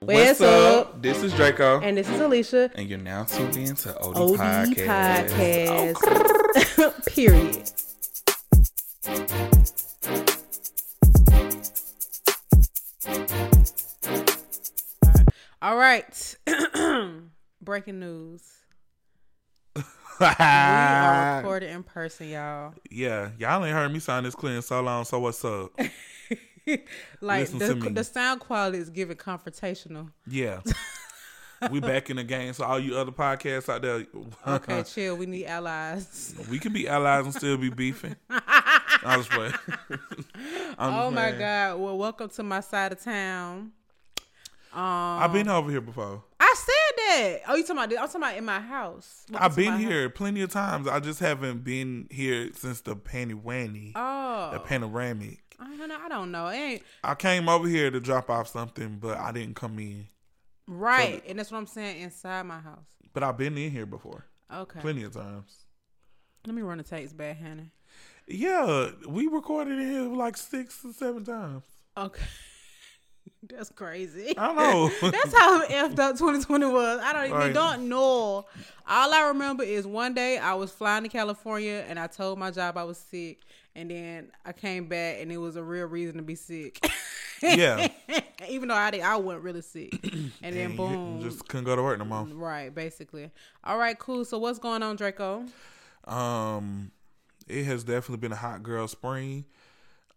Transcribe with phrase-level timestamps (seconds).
[0.00, 1.00] What's, up?
[1.00, 1.80] This is Draco.
[1.80, 2.70] And this is Alicia.
[2.74, 5.96] And you're now tuned in to OD, OD Podcast.
[5.96, 7.06] Podcast.
[7.14, 7.72] Period.
[15.62, 16.36] All right.
[17.62, 18.42] Breaking news.
[19.74, 19.82] We
[20.38, 22.74] are recorded in person, y'all.
[22.90, 25.70] yeah, y'all ain't heard me sign this clean so long, so what's up?
[27.20, 30.10] Like the, the sound quality is giving confrontational.
[30.26, 30.60] Yeah.
[31.70, 34.04] we back in the game, so all you other podcasts out there,
[34.46, 35.16] Okay, chill.
[35.16, 36.34] We need allies.
[36.50, 38.16] we can be allies and still be beefing.
[38.28, 39.54] I playing.
[40.78, 41.38] I'm Oh just my playing.
[41.38, 41.78] God.
[41.78, 43.72] Well, welcome to my side of town.
[44.72, 46.22] Um, I've been over here before.
[46.38, 47.38] I said that.
[47.48, 47.90] Oh, you talking about?
[47.92, 49.24] I'm talking about in my house.
[49.30, 49.80] Welcome I've been my house.
[49.80, 50.86] here plenty of times.
[50.88, 53.92] I just haven't been here since the panoramic.
[53.94, 55.42] Oh, The panoramic.
[55.58, 55.98] I don't know.
[56.04, 56.48] I don't know.
[56.48, 60.06] It ain't I came over here to drop off something, but I didn't come in.
[60.66, 62.00] right, and that's what I'm saying.
[62.02, 62.84] Inside my house.
[63.12, 64.80] But I've been in here before, Okay.
[64.80, 65.64] plenty of times.
[66.46, 67.70] Let me run the tapes back, Hannah.
[68.28, 71.64] Yeah, we recorded in here like six or seven times.
[71.96, 72.22] Okay.
[73.48, 74.34] That's crazy.
[74.36, 74.90] I don't know.
[75.10, 77.00] That's how effed up 2020 was.
[77.02, 77.52] I don't even Right.
[77.54, 78.44] don't know.
[78.88, 82.50] All I remember is one day I was flying to California and I told my
[82.50, 83.38] job I was sick,
[83.76, 86.84] and then I came back and it was a real reason to be sick.
[87.42, 87.88] yeah.
[88.48, 89.92] even though I did, I wasn't really sick.
[90.42, 92.24] And then And you boom, just couldn't go to work no more.
[92.24, 93.30] right, basically.
[93.62, 94.24] All right, cool.
[94.24, 95.44] So what's going on, Draco?
[96.04, 96.90] Um,
[97.48, 99.44] it has definitely been a hot girl spring.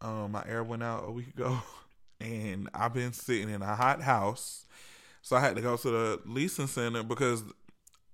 [0.01, 1.59] Um, my air went out a week ago,
[2.21, 4.65] and I've been sitting in a hot house,
[5.21, 7.43] so I had to go to the leasing center because,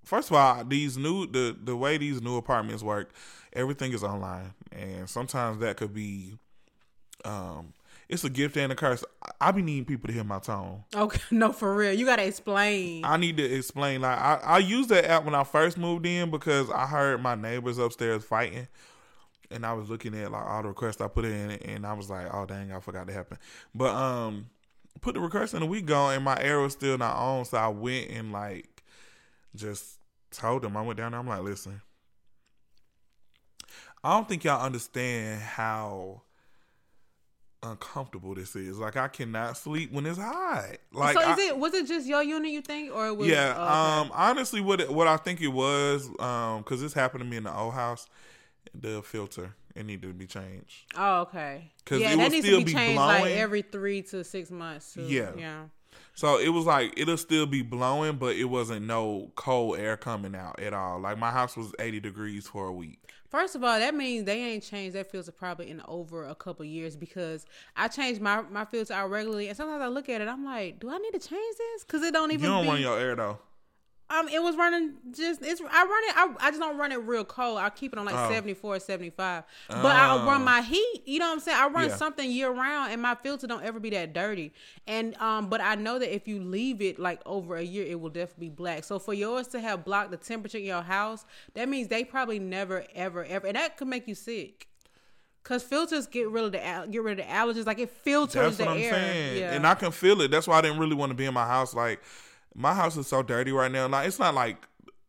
[0.03, 3.13] first of all, these new the the way these new apartments work,
[3.55, 6.37] everything is online, and sometimes that could be,
[7.23, 7.73] um,
[8.07, 9.03] it's a gift and a curse.
[9.23, 10.83] I, I be needing people to hear my tone.
[10.93, 11.93] Okay, no, for real.
[11.93, 13.03] You gotta explain.
[13.05, 14.01] I need to explain.
[14.01, 17.35] Like I, I used that app when I first moved in because I heard my
[17.35, 18.67] neighbors upstairs fighting,
[19.49, 22.09] and I was looking at like all the requests I put in, and I was
[22.09, 23.38] like, oh dang, I forgot to happen.
[23.73, 24.47] But um,
[25.01, 27.57] put the request in a week ago, and my air was still not on, so
[27.57, 28.83] I went and like
[29.55, 29.97] just
[30.31, 30.77] told them.
[30.77, 31.19] I went down there.
[31.19, 31.81] I'm like, listen,
[34.05, 36.21] I don't think y'all understand how
[37.63, 38.77] uncomfortable this is.
[38.77, 40.77] Like I cannot sleep when it's hot.
[40.93, 43.27] Like so is I- it was it just your unit you think or it was
[43.27, 43.55] yeah.
[43.57, 44.01] oh, okay.
[44.01, 44.11] Um.
[44.13, 47.44] Honestly, what it, what I think it was, um, because this happened to me in
[47.44, 48.07] the old house,
[48.73, 50.85] the filter it needed to be changed.
[50.95, 51.71] Oh, okay.
[51.85, 54.51] 'Cause yeah, it that needs still to be be changed like every three to six
[54.51, 54.94] months.
[54.94, 55.01] Too.
[55.01, 55.31] Yeah.
[55.38, 55.63] yeah.
[56.13, 60.35] So it was like it'll still be blowing, but it wasn't no cold air coming
[60.35, 60.99] out at all.
[60.99, 62.99] Like my house was eighty degrees for a week.
[63.35, 66.63] First of all, that means they ain't changed that filter probably in over a couple
[66.63, 70.29] years because I change my my filter out regularly, and sometimes I look at it,
[70.29, 71.84] I'm like, do I need to change this?
[71.84, 72.45] Because it don't even.
[72.45, 73.40] You don't be, run your air though.
[74.07, 75.59] Um, it was running just it's.
[75.61, 76.03] I run
[76.35, 76.39] it.
[76.41, 77.57] I, I just don't run it real cold.
[77.57, 78.29] I keep it on like Oh.
[78.31, 79.43] 74, 75.
[79.67, 80.27] But I Oh.
[80.27, 81.01] run my heat.
[81.05, 81.57] You know what I'm saying?
[81.59, 81.95] I run Yeah.
[81.95, 84.53] something year round, and my filter don't ever be that dirty.
[84.85, 87.99] And um, but I know that if you leave it like over a year, it
[87.99, 88.83] will definitely be black.
[88.83, 92.38] So for yours to have blocked the temperature in your house, that means they probably
[92.38, 94.67] never, ever, ever, and that could make you sick.
[95.44, 97.65] Cause filters get rid of the get rid of the allergens.
[97.65, 98.91] Like it filters That's the what I'm air.
[98.94, 99.53] saying, Yeah.
[99.53, 100.29] and I can feel it.
[100.31, 101.73] That's why I didn't really want to be in my house.
[101.75, 102.01] Like
[102.55, 103.88] my house is so dirty right now.
[103.88, 104.57] Like it's not like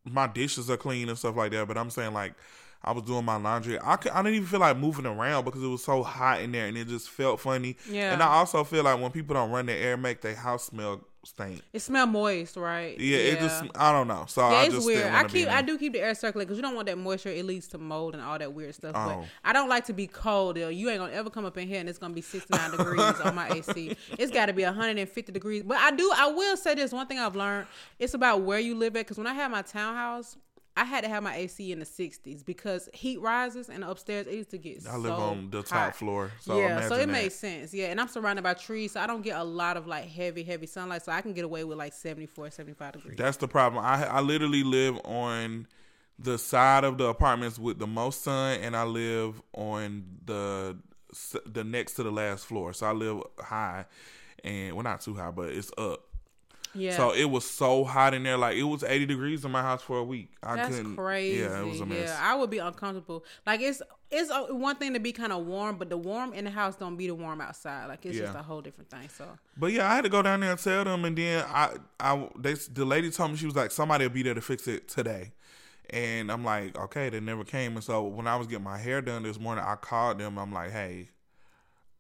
[0.04, 2.34] my dishes are clean and stuff like that, but I'm saying like
[2.82, 3.78] I was doing my laundry.
[3.82, 6.52] I could, I didn't even feel like moving around because it was so hot in
[6.52, 7.76] there, and it just felt funny.
[7.88, 8.12] Yeah.
[8.12, 11.04] And I also feel like when people don't run their air, make their house smell
[11.26, 11.62] stink.
[11.72, 12.98] it smell moist, right?
[12.98, 14.25] Yeah, it just I don't know.
[14.28, 15.12] So Yeah, I it's just weird.
[15.12, 17.31] I keep I do keep the air circulating because you don't want that moisture.
[17.31, 18.92] It leads to mold and all that weird stuff.
[18.94, 19.20] Oh.
[19.20, 20.56] But I don't like to be cold.
[20.56, 20.69] Though.
[20.69, 23.34] You ain't gonna ever come up in here and it's gonna be 69 degrees on
[23.34, 23.97] my AC.
[24.19, 25.62] It's got to be 150 degrees.
[25.62, 26.10] But I do.
[26.15, 27.66] I will say this one thing I've learned.
[27.98, 29.00] It's about where you live at.
[29.00, 30.36] Because when I had my townhouse.
[30.76, 34.34] I had to have my AC in the 60s because heat rises and upstairs it
[34.34, 35.97] used to get I live on the top hot.
[35.97, 37.09] floor, so yeah, so it that.
[37.09, 37.72] makes sense.
[37.72, 40.42] Yeah, and I'm surrounded by trees, so I don't get a lot of like heavy,
[40.42, 43.16] heavy sunlight, so I can get away with like 74, 75 degrees.
[43.16, 43.83] That's the problem.
[43.84, 45.66] I I literally live on
[46.18, 50.77] the side of the apartments with the most sun, and I live on the
[51.47, 52.72] the next to the last floor.
[52.74, 53.86] So I live high,
[54.45, 56.05] and well, not too high, but it's up.
[56.76, 56.96] Yeah.
[56.96, 59.82] So it was so hot in there, like it was eighty degrees in my house
[59.82, 60.30] for a week.
[60.42, 60.96] I That's couldn't.
[60.96, 61.40] crazy.
[61.40, 62.08] Yeah, it was a mess.
[62.08, 63.24] Yeah, I would be uncomfortable.
[63.46, 66.50] Like it's it's one thing to be kind of warm, but the warm in the
[66.50, 67.86] house don't be the warm outside.
[67.86, 69.08] Like it's just a whole different thing.
[69.08, 69.26] So
[69.56, 72.28] But yeah, I had to go down there and tell them, and then I, I,
[72.38, 74.88] they, the lady told me she was like, somebody will be there to fix it
[74.88, 75.32] today,
[75.90, 77.74] and I'm like, okay, they never came.
[77.74, 80.38] And so when I was getting my hair done this morning, I called them.
[80.38, 81.08] I'm like, hey,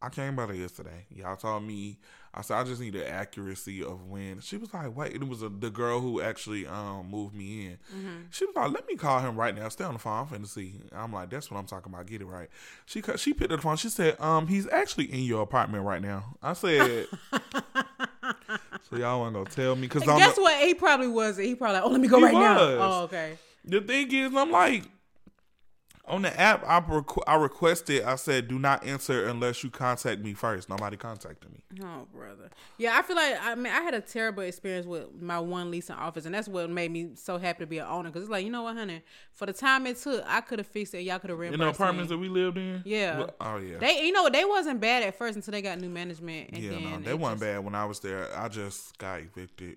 [0.00, 1.06] I came by there yesterday.
[1.10, 1.98] Y'all told me
[2.36, 4.40] I said I just need the accuracy of when.
[4.40, 7.72] She was like, wait, it was a, the girl who actually um moved me in.
[7.72, 8.16] Mm-hmm.
[8.30, 9.68] She was like, let me call him right now.
[9.70, 10.26] Stay on the phone.
[10.30, 10.74] I'm finna see.
[10.92, 12.06] I'm like, that's what I'm talking about.
[12.06, 12.50] Get it right.
[12.84, 13.76] She she picked up the phone.
[13.76, 16.36] She said, um, he's actually in your apartment right now.
[16.42, 17.06] I said.
[18.90, 20.62] so y'all want to go tell me because Guess what?
[20.62, 21.46] He probably wasn't.
[21.46, 22.58] He probably like, oh, let me go right now.
[22.58, 23.38] Oh, okay.
[23.64, 24.84] The thing is, I'm like,
[26.08, 30.20] on the app, I, requ- I requested, I said, do not answer unless you contact
[30.20, 30.68] me first.
[30.68, 31.58] Nobody contacted me.
[31.82, 32.50] Oh, brother.
[32.78, 35.88] Yeah, I feel like I mean I had a terrible experience with my one lease
[35.90, 38.08] in office, and that's what made me so happy to be an owner.
[38.10, 40.66] Because it's like, you know what, honey, for the time it took, I could have
[40.68, 41.00] fixed it.
[41.02, 42.16] Y'all could have In reimbursed the apartments me.
[42.16, 42.82] that we lived in?
[42.84, 43.18] Yeah.
[43.18, 43.78] Well, oh, yeah.
[43.78, 46.70] They, you know, they wasn't bad at first until they got new management, and yeah,
[46.70, 48.28] then no, they wasn't just- bad when I was there.
[48.38, 49.76] I just got evicted.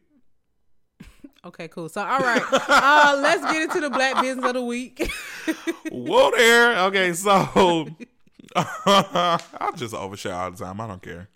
[1.45, 1.89] Okay, cool.
[1.89, 5.09] So, all right, uh, let's get into the black business of the week.
[5.91, 6.79] Whoa there.
[6.85, 7.31] Okay, so
[8.55, 10.81] I just overshare all the time.
[10.81, 11.29] I don't care.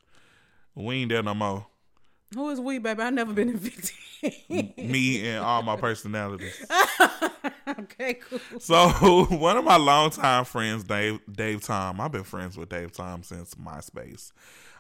[0.76, 1.68] We ain't there no more.
[2.34, 3.02] Who is we, baby?
[3.02, 3.92] I never been evicted.
[4.50, 6.66] Me and all my personalities.
[7.80, 8.40] okay, cool.
[8.60, 12.00] So one of my longtime friends, Dave Dave Tom.
[12.02, 14.32] I've been friends with Dave Tom since MySpace.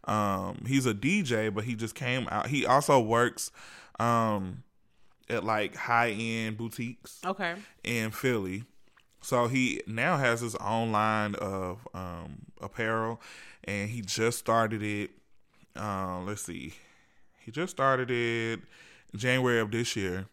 [0.05, 2.47] Um, he's a DJ, but he just came out.
[2.47, 3.51] He also works
[3.99, 4.63] um,
[5.29, 7.55] at like high end boutiques Okay.
[7.83, 8.63] in Philly.
[9.21, 13.21] So he now has his own line of um, apparel,
[13.63, 15.11] and he just started it.
[15.75, 16.73] Uh, let's see,
[17.39, 18.59] he just started it
[19.15, 20.25] January of this year.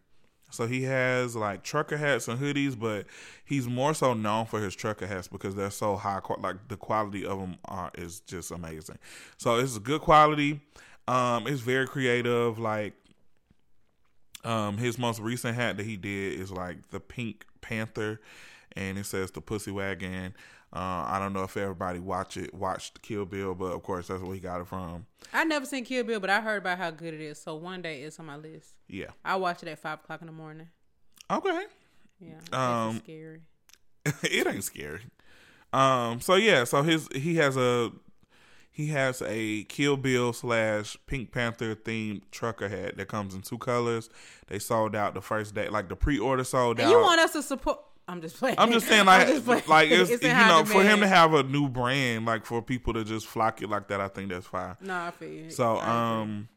[0.52, 3.06] So he has like trucker hats and hoodies, but
[3.44, 6.18] he's more so known for his trucker hats because they're so high.
[6.18, 8.98] qua- Like the quality of them are is just amazing.
[9.38, 10.60] So it's a good quality.
[11.06, 12.58] Um, it's very creative.
[12.58, 12.94] Like
[14.44, 18.20] um, his most recent hat that he did is like the Pink Panther,
[18.76, 20.34] and it says the Pussy Wagon.
[20.72, 20.78] Uh,
[21.08, 24.34] I don't know if everybody watch it watched Kill Bill, but of course that's where
[24.34, 25.04] he got it from.
[25.32, 27.40] I never seen Kill Bill, but I heard about how good it is.
[27.42, 28.74] So one day it's on my list.
[28.88, 29.08] Yeah.
[29.24, 30.68] I watch it at five o'clock in the morning.
[31.28, 31.64] Okay.
[32.20, 33.40] Yeah, Um, it's scary.
[34.22, 35.00] it ain't scary.
[35.72, 36.20] Um.
[36.20, 36.62] So yeah.
[36.64, 37.90] So his he has a
[38.70, 43.58] he has a Kill Bill slash Pink Panther themed trucker hat that comes in two
[43.58, 44.08] colors.
[44.46, 45.68] They sold out the first day.
[45.68, 46.90] Like the pre order sold And out.
[46.90, 47.80] you want us to support?
[48.08, 48.56] I'm just playing.
[48.58, 51.42] I'm just saying, like, just like it's, It's you know, for him to have a
[51.44, 54.76] new brand, like for people to just flock it like that, I think that's fine.
[54.80, 55.50] No, I feel you.
[55.50, 56.48] So, um,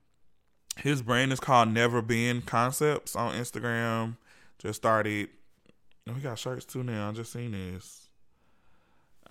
[0.77, 4.17] his brand is called Never Been Concepts on Instagram.
[4.57, 5.29] Just started.
[6.07, 7.09] We got shirts too now.
[7.09, 8.07] I just seen this.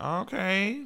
[0.00, 0.82] Okay,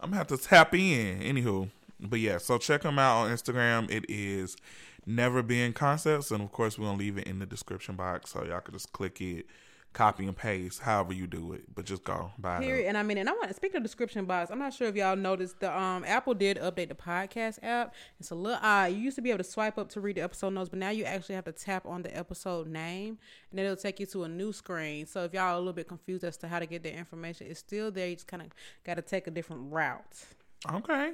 [0.00, 1.20] I'm gonna have to tap in.
[1.20, 1.68] Anywho,
[2.00, 3.90] but yeah, so check them out on Instagram.
[3.90, 4.56] It is
[5.04, 8.44] Never Been Concepts, and of course we're gonna leave it in the description box so
[8.44, 9.46] y'all can just click it,
[9.92, 11.62] copy and paste, however you do it.
[11.74, 12.60] But just go buy it.
[12.60, 12.86] Period.
[12.88, 14.50] And I mean, and I want to speak of the description box.
[14.50, 17.94] I'm not sure if y'all noticed the um Apple did update the podcast app.
[18.18, 18.92] It's a little odd.
[18.92, 20.90] You used to be able to swipe up to read the episode notes, but now
[20.90, 23.18] you actually have to tap on the episode name,
[23.50, 25.06] and then it'll take you to a new screen.
[25.06, 27.48] So if y'all are a little bit confused as to how to get the information,
[27.48, 28.08] it's still there.
[28.08, 28.48] You just kind of
[28.84, 30.24] got to take a different route.
[30.72, 31.12] Okay.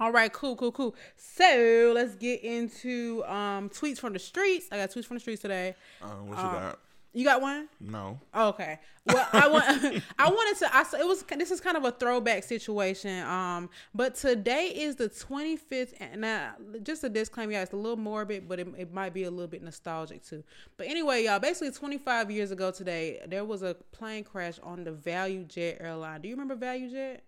[0.00, 0.94] All right, cool, cool, cool.
[1.16, 4.68] So let's get into um tweets from the streets.
[4.72, 5.74] I got tweets from the streets today.
[6.02, 6.78] Uh, what you got?
[7.14, 7.68] You got one?
[7.78, 8.18] No.
[8.34, 8.78] Okay.
[9.06, 9.64] Well, I want
[10.18, 10.74] I wanted to.
[10.74, 13.22] I it was this is kind of a throwback situation.
[13.26, 17.98] Um, but today is the 25th, and now just a disclaimer, y'all, it's a little
[17.98, 20.42] morbid, but it, it might be a little bit nostalgic too.
[20.78, 24.92] But anyway, y'all, basically 25 years ago today, there was a plane crash on the
[24.92, 26.22] ValuJet airline.
[26.22, 27.18] Do you remember ValuJet?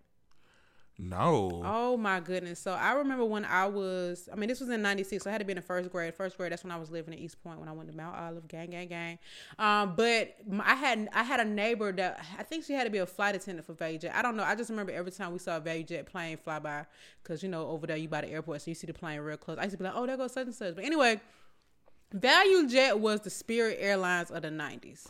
[0.96, 1.62] No.
[1.64, 2.60] Oh my goodness.
[2.60, 5.24] So I remember when I was, I mean, this was in 96.
[5.24, 6.14] So I had to be in the first grade.
[6.14, 8.16] First grade, that's when I was living in East Point when I went to Mount
[8.16, 9.18] Olive, gang, gang, gang.
[9.58, 12.98] Um, but I had, I had a neighbor that I think she had to be
[12.98, 14.14] a flight attendant for ValuJet.
[14.14, 14.44] I don't know.
[14.44, 16.86] I just remember every time we saw a ValuJet plane fly by,
[17.22, 19.36] because, you know, over there you by the airport, so you see the plane real
[19.36, 19.58] close.
[19.58, 20.76] I used to be like, oh, there goes such and such.
[20.76, 21.20] But anyway,
[22.14, 25.08] ValuJet was the Spirit Airlines of the 90s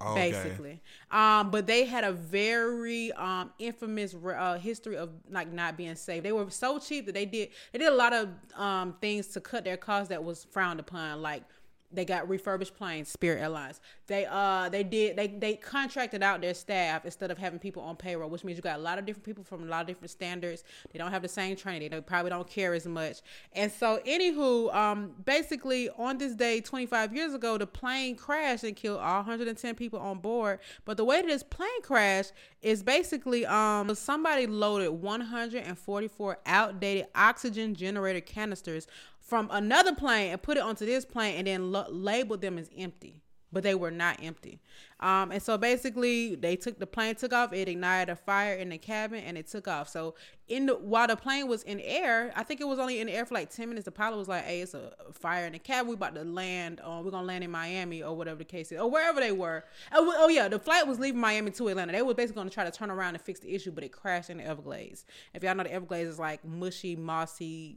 [0.00, 0.20] Okay.
[0.30, 0.80] basically.
[1.10, 6.22] Um, but they had a very um infamous uh, history of like not being safe.
[6.22, 9.40] They were so cheap that they did they did a lot of um things to
[9.40, 11.42] cut their costs that was frowned upon, like.
[11.90, 13.80] They got refurbished planes, Spirit Airlines.
[14.08, 17.96] They uh they did they they contracted out their staff instead of having people on
[17.96, 20.10] payroll, which means you got a lot of different people from a lot of different
[20.10, 20.64] standards.
[20.92, 21.90] They don't have the same training.
[21.90, 23.22] They probably don't care as much.
[23.54, 28.76] And so, anywho, um, basically on this day, 25 years ago, the plane crashed and
[28.76, 30.58] killed all 110 people on board.
[30.84, 37.74] But the way that this plane crashed is basically um somebody loaded 144 outdated oxygen
[37.74, 38.86] generator canisters
[39.28, 42.68] from another plane and put it onto this plane and then lo- labeled them as
[42.76, 43.22] empty.
[43.50, 44.60] but they were not empty.
[45.00, 47.52] Um, and so basically, they took the plane took off.
[47.54, 49.88] It ignited a fire in the cabin, and it took off.
[49.88, 50.16] So
[50.48, 53.14] in the while the plane was in air, I think it was only in the
[53.14, 53.86] air for like ten minutes.
[53.86, 55.88] The pilot was like, "Hey, it's a fire in the cabin.
[55.88, 56.80] We about to land.
[56.80, 59.64] On we're gonna land in Miami or whatever the case is, or wherever they were.
[59.92, 61.92] Oh, oh yeah, the flight was leaving Miami to Atlanta.
[61.92, 64.28] They were basically gonna try to turn around and fix the issue, but it crashed
[64.30, 65.06] in the Everglades.
[65.32, 67.76] If y'all know the Everglades is like mushy, mossy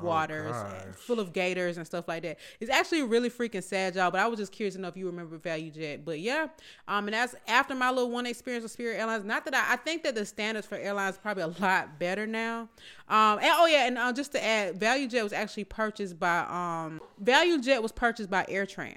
[0.00, 0.94] waters gosh.
[0.94, 2.38] full of gators and stuff like that.
[2.60, 4.10] It's actually really freaking sad, y'all.
[4.10, 6.04] But I was just curious to know if you remember ValuJet.
[6.04, 6.48] But yeah,
[6.88, 9.24] um, and that's after my little one experience with Spirit Airlines.
[9.24, 12.68] Not that I, I think that the standards for airlines probably a lot better now.
[13.08, 17.00] Um, and oh yeah, and uh, just to add, ValuJet was actually purchased by um,
[17.22, 18.96] ValuJet was purchased by AirTran.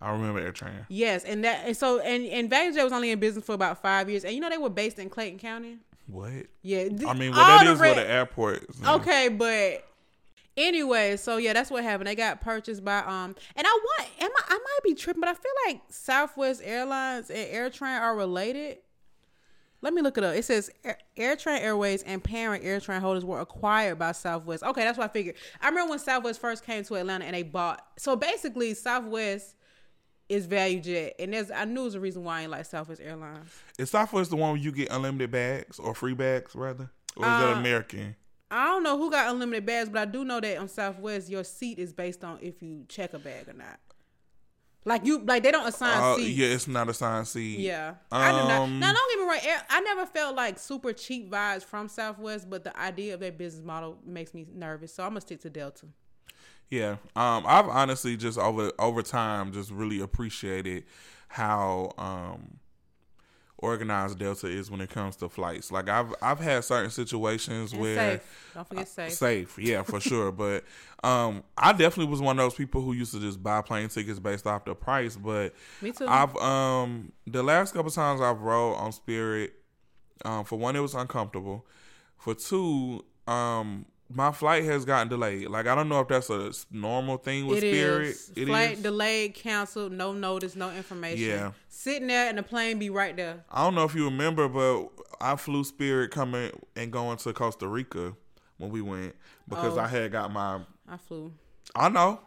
[0.00, 0.86] I remember AirTran.
[0.88, 4.08] Yes, and that and so and and ValuJet was only in business for about five
[4.08, 5.78] years, and you know they were based in Clayton County.
[6.06, 6.46] What?
[6.62, 8.80] Yeah, I mean, well, that is where the airport is.
[8.86, 9.84] Okay, but
[10.56, 12.08] anyway, so yeah, that's what happened.
[12.08, 15.28] They got purchased by um, and I want, am I, I might be tripping, but
[15.28, 18.78] I feel like Southwest Airlines and AirTran are related.
[19.82, 20.34] Let me look it up.
[20.34, 20.70] It says
[21.16, 24.62] AirTran Airways and parent AirTran holders were acquired by Southwest.
[24.62, 25.36] Okay, that's what I figured.
[25.60, 27.86] I remember when Southwest first came to Atlanta and they bought.
[27.98, 29.54] So basically, Southwest
[30.28, 33.00] is ValuJet, and there's I knew it was a reason why I ain't like Southwest
[33.04, 33.48] Airlines.
[33.78, 37.28] Is Southwest the one where you get unlimited bags or free bags rather, or is
[37.30, 38.16] that Uh, American?
[38.50, 41.42] I don't know who got unlimited bags, but I do know that on Southwest, your
[41.44, 43.80] seat is based on if you check a bag or not.
[44.84, 46.38] Like you, like they don't assign Uh, seats.
[46.38, 47.58] yeah, it's not assigned seat.
[47.58, 48.60] Yeah, I do not.
[48.62, 49.60] Um, Now, don't get me wrong.
[49.68, 53.64] I never felt like super cheap vibes from Southwest, but the idea of their business
[53.64, 54.94] model makes me nervous.
[54.94, 55.86] So I'm gonna stick to Delta.
[56.70, 56.98] Yeah.
[57.16, 60.84] Um, I've honestly just over over time just really appreciated
[61.28, 62.58] how um
[63.58, 65.72] organized Delta is when it comes to flights.
[65.72, 68.50] Like I've I've had certain situations And where safe.
[68.54, 69.12] Don't forget safe.
[69.12, 70.32] safe, yeah, for sure.
[70.32, 70.64] But
[71.02, 74.18] um, I definitely was one of those people who used to just buy plane tickets
[74.18, 75.16] based off the price.
[75.16, 76.06] But Me too.
[76.06, 79.54] I've um the last couple times I've rode on Spirit,
[80.24, 81.66] um, for one it was uncomfortable.
[82.18, 85.48] For two, um, my flight has gotten delayed.
[85.48, 88.06] Like I don't know if that's a normal thing with It Spirit.
[88.08, 88.82] is It flight is.
[88.82, 91.28] delayed, canceled, no notice, no information.
[91.28, 91.52] Yeah.
[91.68, 93.44] sitting there and the plane be right there.
[93.50, 94.88] I don't know if you remember, but
[95.20, 98.14] I flew Spirit coming and going to Costa Rica
[98.58, 99.14] when we went
[99.48, 99.80] because Oh.
[99.80, 101.32] I had got my I flew.
[101.74, 102.20] I know,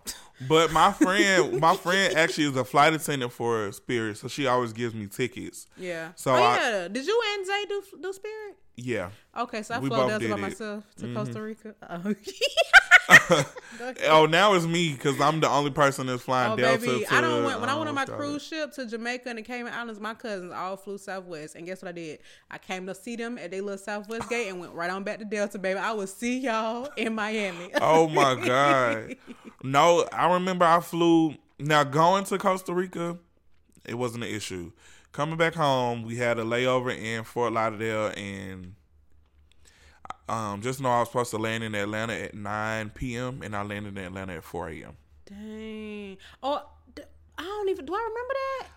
[0.47, 4.73] but my friend, my friend actually is a flight attendant for Spirit, so she always
[4.73, 5.65] gives me tickets.
[5.77, 6.09] Yeah.
[6.15, 6.87] So oh I- yeah.
[6.89, 8.57] Did you and Zay do do Spirit?
[8.83, 9.09] Yeah.
[9.37, 10.29] Okay, so I We flew Delta by it.
[10.29, 10.41] Mm-hmm.
[10.41, 11.75] myself to Costa Rica.
[11.89, 12.13] Oh.
[14.07, 16.85] Oh, now it's me because I'm the only person that's flying Oh Delta.
[16.85, 19.29] baby, to, I don't went when I went on um, my cruise ship to Jamaica
[19.29, 19.99] and the Cayman Islands.
[19.99, 22.19] My cousins all flew Southwest, and guess what I did?
[22.51, 25.19] I came to see them at their little Southwest gate and went right on back
[25.19, 25.79] to Delta, baby.
[25.79, 27.71] I will see y'all in Miami.
[27.81, 29.15] Oh my god!
[29.63, 31.35] No, I remember I flew.
[31.57, 33.17] Now going to Costa Rica,
[33.85, 34.71] it wasn't an issue.
[35.11, 38.75] Coming back home, we had a layover in Fort Lauderdale, and
[40.27, 43.41] um, just know I was supposed to land in Atlanta at 9 p.m.
[43.43, 44.97] and I landed in Atlanta at 4 a.m.
[45.25, 46.17] Dang.
[46.43, 46.61] Oh,
[47.37, 47.85] I don't even.
[47.85, 48.67] Do I remember that?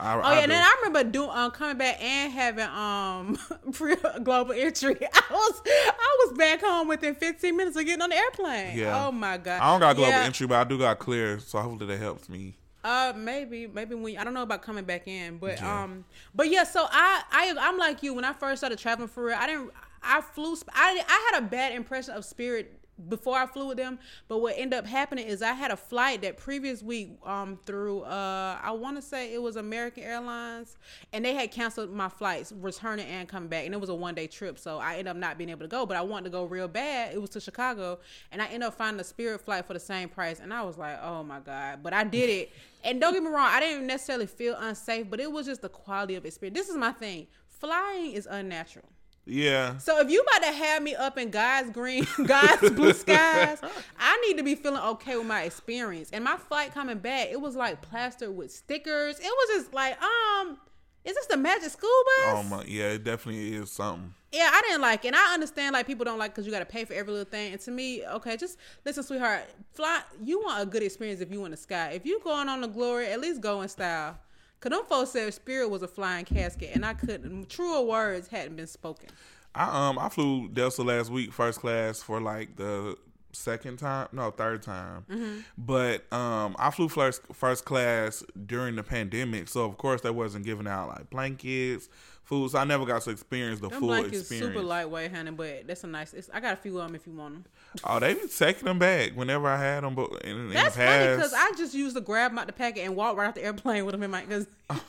[0.00, 3.38] I, Oh I yeah, and then I remember doing um coming back and having um
[3.72, 4.94] pre- global entry.
[5.12, 8.76] I was I was back home within 15 minutes of getting on the airplane.
[8.78, 9.06] Yeah.
[9.06, 9.60] Oh my god.
[9.60, 10.24] I don't got global Yeah.
[10.24, 12.54] entry, but I do got clear, so hopefully that helps me.
[12.88, 15.82] Uh, maybe, maybe when I don't know about coming back in, but Yeah.
[15.82, 16.04] um,
[16.34, 16.64] but yeah.
[16.64, 18.14] So I, I, I'm like you.
[18.14, 19.70] When I first started traveling for real, I didn't.
[20.02, 20.56] I flew.
[20.72, 22.77] I, I had a bad impression of Spirit
[23.08, 23.98] before I flew with them.
[24.28, 28.02] But what ended up happening is I had a flight that previous week um through
[28.02, 30.76] uh I want to say it was American Airlines,
[31.12, 34.14] and they had canceled my flights returning and coming back, and it was a one
[34.14, 34.58] day trip.
[34.58, 36.68] So I ended up not being able to go, but I wanted to go real
[36.68, 37.14] bad.
[37.14, 37.98] It was to Chicago,
[38.32, 40.76] and I ended up finding a Spirit flight for the same price, and I was
[40.78, 41.80] like, oh my god!
[41.82, 42.52] But I did it.
[42.84, 45.68] And don't get me wrong, I didn't necessarily feel unsafe, but it was just the
[45.68, 46.56] quality of experience.
[46.56, 47.26] This is my thing.
[47.48, 48.88] Flying is unnatural.
[49.28, 53.60] Yeah, So if you about to have me up in God's green, God's blue skies,
[53.98, 56.10] I need to be feeling okay with my experience.
[56.12, 59.18] And my flight coming back, it was like plastered with stickers.
[59.20, 60.58] It was just like, um,
[61.04, 62.34] is this the Magic School Bus?
[62.36, 64.14] oh my, yeah, it definitely is something.
[64.32, 65.08] Yeah, I didn't like it.
[65.08, 67.30] And I understand like people don't like because you got to pay for every little
[67.30, 67.52] thing.
[67.52, 69.44] And to me, okay, just listen, sweetheart.
[69.72, 70.02] Fly.
[70.22, 71.92] You want a good experience if you in the sky.
[71.94, 74.18] If you going on the glory, at least go in style.
[74.60, 77.48] Cause them folks said Spirit was a flying casket, and I couldn't.
[77.48, 79.08] Truer words hadn't been spoken.
[79.54, 82.96] I um I flew Delta last week first class for like the
[83.32, 85.38] second time, no third time, Mm-hmm.
[85.56, 90.44] but um I flew first first class during the pandemic, so of course they wasn't
[90.44, 91.88] giving out like blankets,
[92.24, 92.50] food.
[92.50, 94.54] So I never got to experience the Them full blankets experience.
[94.54, 96.14] super lightweight, honey, but that's a nice.
[96.34, 97.44] I got a few of them if you want them.
[97.84, 101.34] Oh, they be taking them back whenever I had them, but in, That's funny because
[101.34, 103.84] I just used to grab them out the packet and walk right off the airplane
[103.84, 104.22] with them in my.
[104.22, 104.46] Cause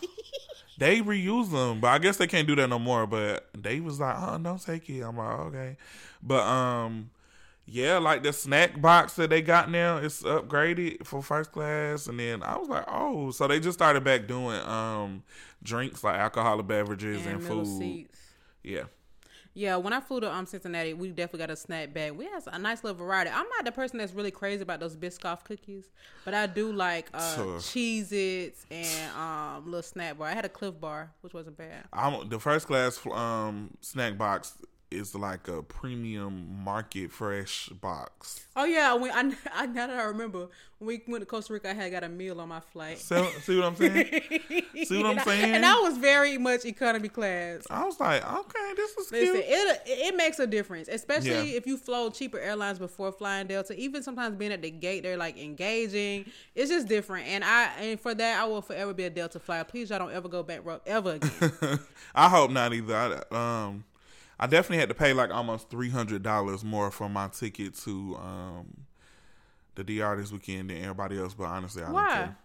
[0.78, 3.06] they reuse them, but I guess they can't do that no more.
[3.06, 5.78] But they was like, "Oh, don't take it." I'm like, "Okay,"
[6.24, 7.12] but um,
[7.66, 12.20] yeah, like the snack box that they got now, it's upgraded for first class, and
[12.20, 15.24] then I was like, "Oh," so they just started back doing um
[15.62, 17.68] drinks like alcoholic beverages and, and food.
[17.68, 18.20] seats.
[18.64, 18.84] Yeah,
[19.54, 22.14] Yeah, when I flew to um Cincinnati, we definitely got a snack bag.
[22.14, 23.32] We had a nice little variety.
[23.32, 25.86] I'm not the person that's really crazy about those Biscoff cookies,
[26.24, 30.28] but I do like uh So- Cheez Its and um little snack bar.
[30.28, 31.86] I had a Clif Bar, which wasn't bad.
[31.92, 34.54] I'm the first class um snack box
[34.92, 38.46] is like a premium market fresh box.
[38.56, 40.48] Oh yeah, when I, I now that I remember
[40.80, 42.98] when we went to Costa Rica, I had got a meal on my flight.
[43.00, 44.22] So, see what I'm saying?
[44.86, 45.54] See what I'm And I- saying?
[45.56, 47.68] And I was very much economy class.
[47.70, 49.46] I was like, okay, this is Listen, cute.
[49.48, 51.58] it it makes a difference, especially Yeah.
[51.58, 53.76] if you flow cheaper airlines before flying Delta.
[53.76, 56.26] Even sometimes being at the gate, they're like engaging.
[56.56, 59.64] It's just different, and I and for that, I will forever be a Delta flyer.
[59.66, 61.80] Please, y'all don't ever go bankrupt ever again.
[62.16, 63.24] I hope not either.
[63.32, 63.84] I, um,
[64.40, 68.18] I definitely had to pay like almost three hundred dollars more for my ticket to
[68.22, 68.86] um
[69.76, 71.34] the DR this weekend than everybody else.
[71.34, 72.08] But honestly, I Why?
[72.08, 72.36] don't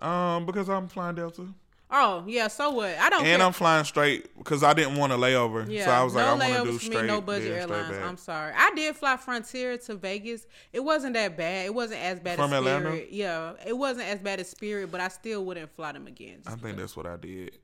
[0.00, 0.08] care.
[0.08, 1.46] Um, because I'm flying Delta
[1.90, 2.96] oh yeah, so what?
[2.98, 3.24] I don't.
[3.24, 3.46] and care.
[3.46, 5.68] I'm flying straight because I didn't want a layover.
[5.68, 7.06] Yeah, so I was like, no I want to do for me, straight.
[7.06, 7.96] no budget straight airlines.
[7.96, 8.52] I'm sorry.
[8.56, 10.46] I did fly Frontier to Vegas.
[10.72, 11.66] It wasn't that bad.
[11.66, 12.90] It wasn't as bad From as Atlanta?
[12.90, 13.08] Spirit.
[13.10, 16.42] Yeah, it wasn't as bad as Spirit, but I still wouldn't fly them again.
[16.46, 17.58] I think that's what I did.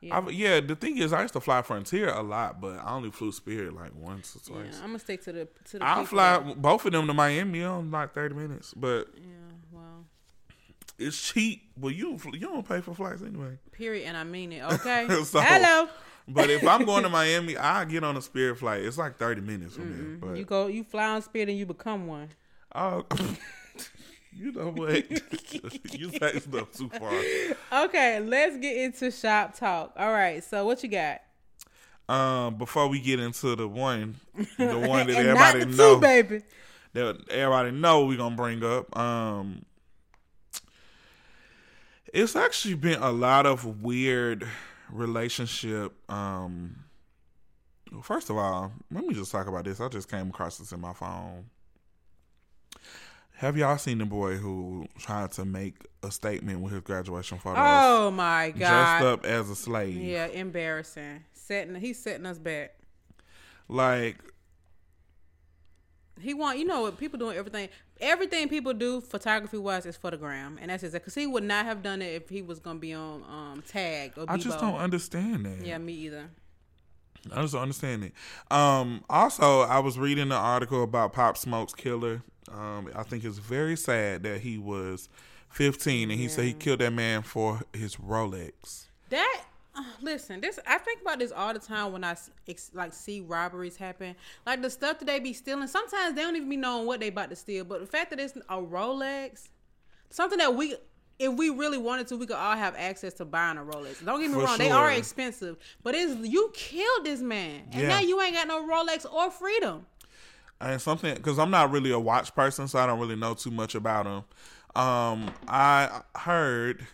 [0.00, 0.20] Yeah.
[0.20, 0.28] Yeah.
[0.30, 3.32] yeah, the thing is, I used to fly Frontier a lot, but I only flew
[3.32, 4.76] Spirit like once or yeah, twice.
[4.80, 5.84] I'm gonna stick to the to the.
[5.84, 9.22] I'll people fly that- both of them to Miami on like thirty minutes, but Yeah,
[9.72, 10.04] well,
[10.98, 11.70] it's cheap.
[11.76, 13.58] But you you don't pay for flights anyway.
[13.72, 14.62] period, and I mean it.
[14.74, 15.06] Okay.
[15.24, 15.88] So- Hello.
[16.28, 18.82] But if I'm going to Miami, I get on a Spirit flight.
[18.84, 20.16] It's like thirty minutes from there.
[20.30, 22.30] But You go, you fly on Spirit, and you become one.
[22.74, 23.06] oh,
[24.36, 25.10] you know what?
[25.92, 27.84] you take stuff too far.
[27.84, 29.94] Okay, let's get into shop talk.
[29.96, 31.22] All right, so what you got?
[32.08, 34.16] Um, before we get into the one,
[34.58, 36.42] the one that everybody the know, baby.
[36.92, 38.96] that everybody know we're gonna bring up.
[38.96, 39.64] Um,
[42.12, 44.46] it's actually been a lot of weird
[44.90, 45.94] relationship.
[46.10, 46.76] Um,
[48.02, 49.80] first of all, let me just talk about this.
[49.80, 51.46] I just came across this in my phone.
[53.36, 57.58] Have y'all seen the boy who tried to make a statement with his graduation photos,
[57.62, 58.58] Oh my god!
[58.58, 59.94] dressed up as a slave?
[59.96, 61.22] Yeah, embarrassing.
[61.34, 62.78] Setting, he's setting us back.
[63.68, 64.16] Like,
[66.18, 66.96] He want, you know what?
[66.98, 67.68] People doing everything.
[68.00, 71.44] Everything people do, photography wise, is for the gram, and that's exactly because he would
[71.44, 74.24] not have done it if he was gonna be on um tag or.
[74.28, 75.64] I just don't understand that.
[75.64, 76.30] Yeah, me either.
[77.34, 78.12] I just don't understand it.
[78.50, 82.22] Um, also, I was reading an article about Pop Smoke's killer.
[82.52, 85.08] Um, I think it's very sad that he was
[85.50, 88.86] 15 and he said he killed that man for his Rolex.
[89.10, 89.42] That
[89.74, 92.16] uh, listen, this I think about this all the time when I
[92.72, 94.14] like see robberies happen.
[94.44, 95.68] Like the stuff that they be stealing.
[95.68, 97.64] Sometimes they don't even be knowing what they about to steal.
[97.64, 99.48] But the fact that it's a Rolex,
[100.10, 100.76] something that we.
[101.18, 104.04] If we really wanted to, we could all have access to buying a Rolex.
[104.04, 107.80] Don't get me For wrong; they are expensive, but it's you killed this man, and
[107.80, 107.88] Yeah.
[107.88, 109.86] now you ain't got no Rolex or freedom.
[110.60, 113.50] And something because I'm not really a watch person, so I don't really know too
[113.50, 114.24] much about him.
[114.74, 116.86] Um, I heard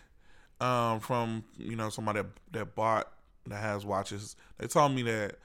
[0.59, 3.09] um, from you know somebody that, that bought
[3.47, 4.35] that has watches.
[4.57, 5.37] They told me that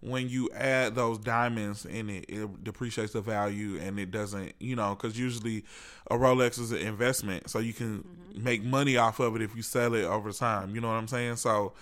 [0.00, 4.76] when you add those diamonds in it, it depreciates the value, and it doesn't, you
[4.76, 5.64] know, because usually
[6.10, 8.04] a Rolex is an investment, so you can
[8.36, 10.74] make money off of it if you sell it over time.
[10.74, 11.36] You know what I'm saying?
[11.36, 11.72] So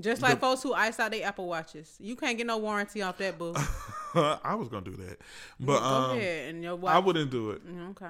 [0.00, 3.18] Just like folks who ice out their Apple watches, you can't get no warranty off
[3.18, 3.54] that, boo.
[4.14, 5.18] I was gonna do that,
[5.58, 6.94] but Go um, ahead and your watch.
[6.94, 7.66] I wouldn't do it.
[7.66, 8.06] Mm, Okay.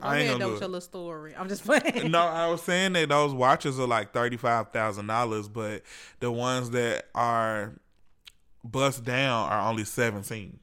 [0.00, 0.60] Go I ain't gonna do it.
[0.60, 1.34] Your little story.
[1.36, 2.10] I'm just playing.
[2.10, 5.82] no, I was saying that those watches are like thirty five thousand dollars, but
[6.20, 7.72] the ones that are
[8.64, 10.58] bust down are only seventeen.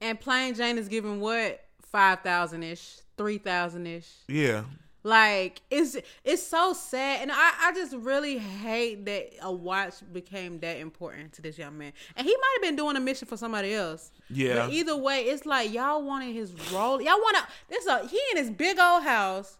[0.00, 4.08] And plain Jane is giving what five thousand ish, three thousand ish.
[4.28, 4.64] Yeah,
[5.08, 10.60] Like it's it's so sad, and I I just really hate that a watch became
[10.60, 11.94] that important to this young man.
[12.14, 14.10] And he might have been doing a mission for somebody else.
[14.28, 14.66] Yeah.
[14.66, 17.00] But either way, it's like y'all wanted his role.
[17.00, 17.42] Y'all want to.
[17.70, 19.56] This a he in his big old house.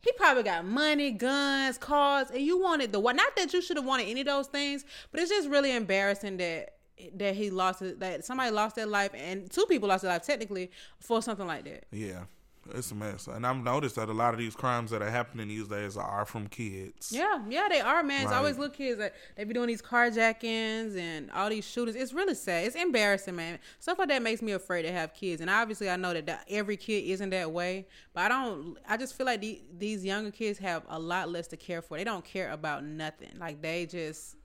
[0.00, 3.16] He probably got money, guns, cars, and you wanted the what?
[3.16, 6.36] Not that you should have wanted any of those things, but it's just really embarrassing
[6.36, 6.76] that
[7.16, 10.22] that he lost it, that somebody lost their life, and two people lost their life
[10.22, 11.86] technically for something like that.
[11.90, 12.26] yeah.
[12.74, 13.26] It's a mess.
[13.26, 16.24] And I've noticed that a lot of these crimes that are happening these days are
[16.24, 17.12] from kids.
[17.12, 18.22] Yeah, yeah, they are, man.
[18.22, 21.96] It's Like- always little kids that they be doing these carjackings and all these shootings.
[21.96, 22.66] It's really sad.
[22.66, 23.58] It's embarrassing, man.
[23.78, 25.40] Stuff like that makes me afraid to have kids.
[25.40, 27.86] And obviously, I know that, every kid isn't that way.
[28.14, 28.76] But I don't.
[28.88, 31.96] I just feel like the, these younger kids have a lot less to care for.
[31.96, 33.30] They don't care about nothing.
[33.38, 34.36] Like they just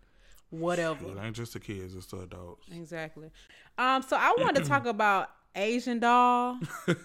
[0.49, 1.05] whatever.
[1.05, 2.67] It ain't just the kids; it's the adults.
[2.71, 3.31] Exactly.
[3.77, 4.01] Um.
[4.03, 6.59] So I wanted to talk about Asian doll.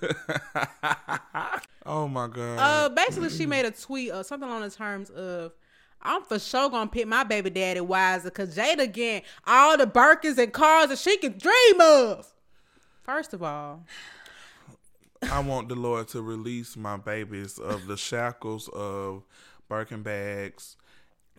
[1.89, 2.59] Oh my god!
[2.59, 5.53] Uh, basically, she made a tweet or something on the terms of,
[6.03, 10.37] "I'm for sure gonna pick my baby daddy wiser because Jayda getting all the Birkins
[10.37, 12.31] and cars that she can dream of."
[13.05, 13.87] First of all,
[15.33, 19.25] I want the Lord to release my babies of the shackles of
[19.67, 20.77] Birkin bags,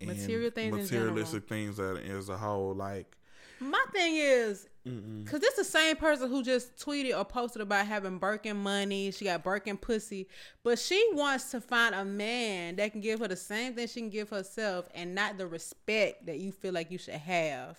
[0.02, 2.74] Material things in materialistic things that is a whole.
[2.74, 3.18] Like,
[3.60, 8.18] my thing is, because this the same person who just tweeted or posted about having
[8.18, 9.12] Birkin money.
[9.12, 10.28] She got Birkin pussy,
[10.64, 14.00] but she wants to find a man that can give her the same thing she
[14.02, 17.78] can give herself, and not the respect that you feel like you should have.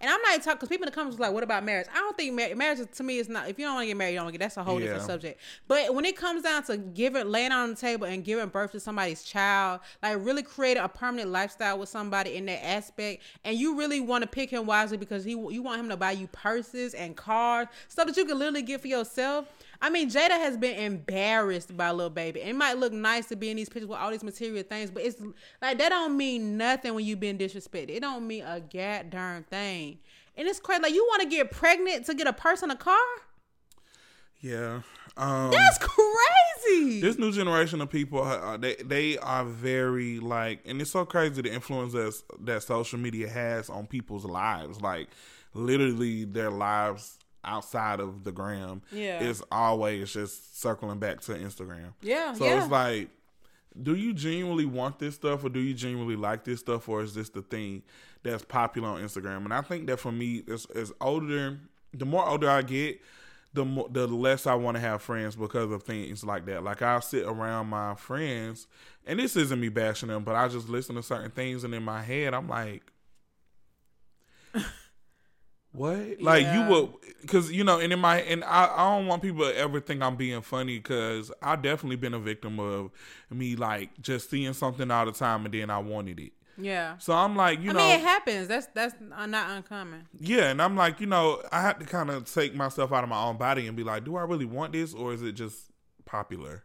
[0.00, 1.86] And I'm not even talking because people in the comments was like, "What about marriage?"
[1.92, 3.48] I don't think mar- marriage is- to me is not.
[3.48, 4.38] If you don't want to get married, you don't get.
[4.40, 5.40] That's a whole different subject.
[5.68, 8.80] But when it comes down to giving, laying on the table and giving birth to
[8.80, 13.76] somebody's child, like really create a permanent lifestyle with somebody in that aspect, and you
[13.76, 16.94] really want to pick him wisely because he you want him to buy you purses
[16.94, 19.46] and cars, stuff that you can literally get for yourself.
[19.80, 22.40] I mean, Jayda has been embarrassed by Lil Baby.
[22.40, 25.02] It might look nice to be in these pictures with all these material things, but
[25.02, 25.20] it's
[25.60, 27.90] like that don't mean nothing when you been disrespected.
[27.90, 29.98] It don't mean a god darn thing.
[30.36, 30.82] And it's crazy.
[30.82, 32.96] Like you want to get pregnant to get a purse and a car?
[34.44, 34.82] yeah,
[35.16, 37.00] um, That's crazy.
[37.00, 41.40] this new generation of people, uh, they they are very like, and it's so crazy
[41.40, 44.82] the influence that's, that social media has on people's lives.
[44.82, 45.08] Like,
[45.54, 49.20] literally, their lives outside of the gram Yeah.
[49.22, 51.92] is always just circling back to Instagram.
[52.02, 52.62] Yeah, So yeah.
[52.62, 53.08] it's like,
[53.82, 57.14] do you genuinely want this stuff, or do you genuinely like this stuff, or is
[57.14, 57.82] this the thing
[58.22, 59.38] that's popular on Instagram?
[59.44, 61.58] And I think that for me, as, as older,
[61.92, 63.00] the more older I get,
[63.52, 66.62] the more the less I want to have friends because of things like that.
[66.64, 68.66] Like I'll sit around my friends,
[69.06, 71.82] and this isn't me bashing them, but I just listen to certain things, and in
[71.82, 72.82] my head, I'm like.
[75.74, 76.20] What?
[76.20, 76.64] Like Yeah.
[76.68, 79.56] you would, because you know, and in my and I, I don't want people to
[79.56, 82.90] ever think I'm being funny because I definitely been a victim of
[83.30, 86.32] me like just seeing something all the time and then I wanted it.
[86.56, 86.96] yeah.
[86.98, 88.46] So I'm like, you I know, mean, it happens.
[88.46, 90.06] That's that's not uncommon.
[90.20, 93.10] yeah, and I'm like, you know, I had to kind of take myself out of
[93.10, 95.72] my own body and be like, do I really want this or is it just
[96.04, 96.62] popular,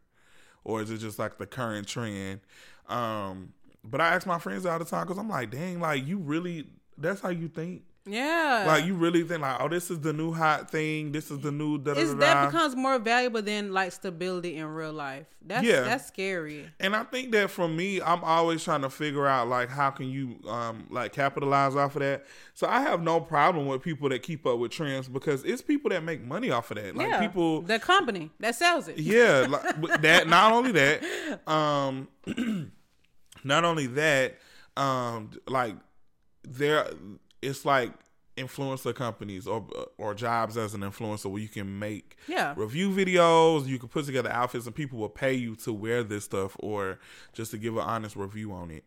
[0.63, 2.41] or is it just like the current trend?
[2.87, 6.19] Um, but I ask my friends all the time because I'm like, dang, like you
[6.19, 6.67] really,
[6.97, 7.83] that's how you think.
[8.05, 8.63] Yeah.
[8.67, 11.11] Like you really think like, oh, this is the new hot thing.
[11.11, 12.19] This is the new da da It's, da.
[12.19, 15.27] that becomes more valuable than like stability in real life.
[15.45, 15.81] That's Yeah.
[15.81, 16.69] that's scary.
[16.79, 20.09] And I think that for me, I'm always trying to figure out like how can
[20.09, 22.25] you um like capitalize off of that.
[22.53, 25.89] So I have no problem with people that keep up with trends because it's people
[25.89, 26.95] that make money off of that.
[26.95, 27.19] Like yeah.
[27.19, 28.97] people the company that sells it.
[28.97, 29.45] Yeah,
[29.79, 32.07] like, that not only that, um
[33.43, 34.37] not only that,
[34.77, 35.75] um like
[36.43, 36.87] there
[37.41, 37.91] it's like
[38.37, 42.53] influencer companies or or jobs as an influencer where you can make Yeah.
[42.55, 46.23] review videos, you can put together outfits and people will pay you to wear this
[46.25, 46.99] stuff or
[47.33, 48.85] just to give an honest review on it.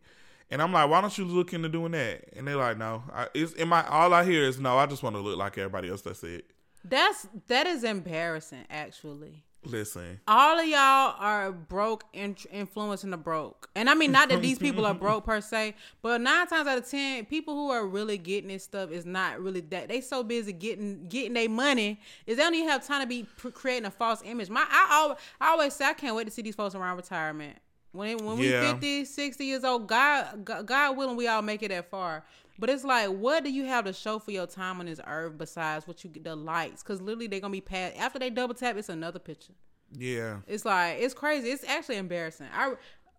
[0.50, 2.24] And I'm like, why don't you look into doing that?
[2.36, 3.02] And they're like, no.
[3.12, 4.78] I, it's in my all I hear is no.
[4.78, 6.02] I just want to look like everybody else.
[6.02, 6.46] That's it.
[6.84, 9.44] That's that is embarrassing actually.
[9.64, 13.70] Listen, All of y'all are broke and influencing the broke.
[13.76, 16.78] And I mean not that these people are broke per se, but 9 times out
[16.78, 20.24] of 10 people who are really getting this stuff is not really that they so
[20.24, 23.90] busy getting getting their money is they don't even have time to be creating a
[23.90, 24.50] false image.
[24.50, 27.56] My I always, I always say I can't wait to see these folks around retirement.
[27.92, 28.60] When it, when Yeah.
[28.62, 32.24] we 50, 60 years old, God God willing we all make it that far.
[32.58, 35.36] But it's like, what do you have to show for your time on this earth
[35.38, 36.82] besides what you get the lights?
[36.82, 39.54] Because literally they're gonna be past after they double tap, it's another picture.
[39.96, 40.38] yeah.
[40.46, 41.48] It's like it's crazy.
[41.50, 42.48] It's actually embarrassing.
[42.54, 42.74] I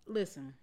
[0.06, 0.54] listen.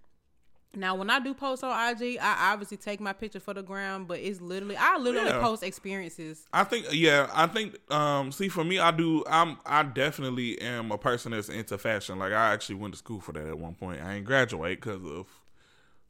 [0.74, 4.08] Now, when I do post on IG, I obviously take my picture for the ground,
[4.08, 5.42] but it's literally I literally Yeah.
[5.42, 6.48] post experiences.
[6.54, 10.90] I think yeah, I think um see for me I do I'm I definitely am
[10.94, 12.20] a person that's into fashion.
[12.20, 14.02] Like I actually went to school for that at one point.
[14.02, 15.28] I ain't graduate because of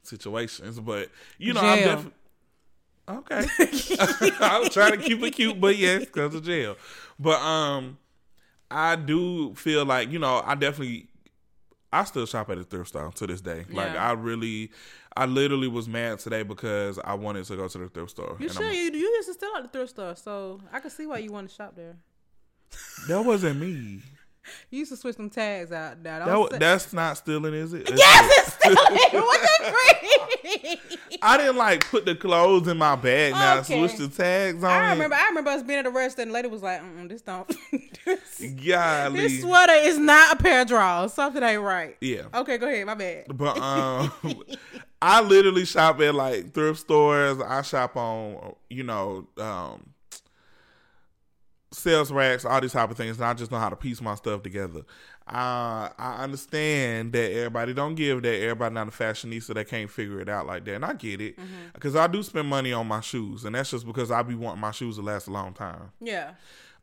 [0.02, 2.12] situations, but you know I'm definitely
[3.08, 3.44] Okay.
[4.40, 6.76] I was trying to keep it cute, but yes, because of jail.
[7.18, 7.98] But um
[8.70, 11.08] I do feel like, you know, I definitely
[11.92, 13.64] I still shop at a thrift store to this day.
[13.70, 14.70] Like I really
[15.16, 18.36] I literally was mad today because I wanted to go to the thrift store.
[18.38, 21.04] You sure you you used to still at the thrift store, so I can see
[21.06, 21.96] why you want to shop there.
[23.08, 24.00] That wasn't me.
[24.70, 25.98] You used to switch them tags out.
[25.98, 27.88] Now, That, don't wa- say- that's not stealing, is it?
[27.94, 28.76] yes, it's stealing.
[29.12, 29.20] in.
[29.22, 29.64] What the
[30.00, 30.31] freak?
[31.22, 33.32] I didn't like put the clothes in my bag.
[33.32, 33.86] Now Okay.
[33.86, 34.70] switch the tags on.
[34.70, 34.92] I it.
[34.92, 35.16] remember.
[35.16, 36.26] I remember us being at a restaurant.
[36.26, 37.48] and the lady was like, Mm-mm, "This don't.
[38.04, 39.16] this, Golly.
[39.20, 41.12] this sweater is not a pair of drawers.
[41.12, 42.22] Something ain't right." Yeah.
[42.34, 42.86] Okay, go ahead.
[42.86, 43.26] My bad.
[43.36, 44.12] But um,
[45.02, 47.40] I literally shop at like thrift stores.
[47.40, 49.86] I shop on you know um,
[51.72, 53.16] sales racks, all these type of things.
[53.16, 54.82] And I just know how to piece my stuff together.
[55.28, 58.34] Uh, I understand that everybody don't give that.
[58.40, 61.36] Everybody not a fashionista that can't figure it out like that, and I get it
[61.74, 64.60] because I do spend money on my shoes, and that's just because I be wanting
[64.60, 65.92] my shoes to last a long time.
[66.00, 66.32] Yeah.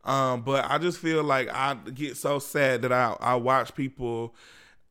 [0.04, 4.34] Um, but I just feel like I get so sad that I I watch people.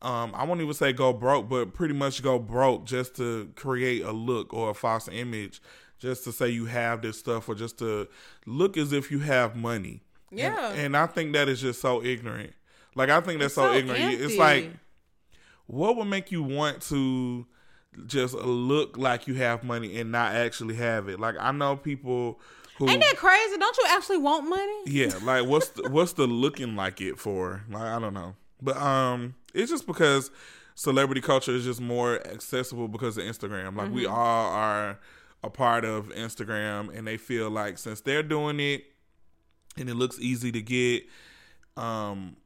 [0.02, 4.02] Um, I won't even say go broke, but pretty much go broke just to create
[4.02, 5.60] a look or a false image,
[5.98, 8.08] just to say you have this stuff or just to
[8.46, 10.02] look as if you have money.
[10.30, 10.70] And- Yeah.
[10.72, 12.52] and, I think that is just so ignorant.
[12.94, 14.20] Like I think that's so, so ignorant.
[14.20, 14.70] It's like,
[15.66, 17.46] what would make you want to
[18.06, 21.20] just look like you have money and not actually have it?
[21.20, 22.40] Like I know people
[22.80, 23.58] who Ain't that crazy?
[23.58, 24.82] Don't you actually want money?
[24.86, 27.62] yeah, like what's the, what's the looking like it for?
[27.70, 30.30] Like I don't know, but um, it's just because
[30.74, 33.76] celebrity culture is just more accessible because of Instagram.
[33.76, 34.98] Like we all are
[35.44, 38.84] a part of Instagram, and they feel like since they're doing it,
[39.76, 41.04] and it looks easy to get,
[41.76, 42.36] um,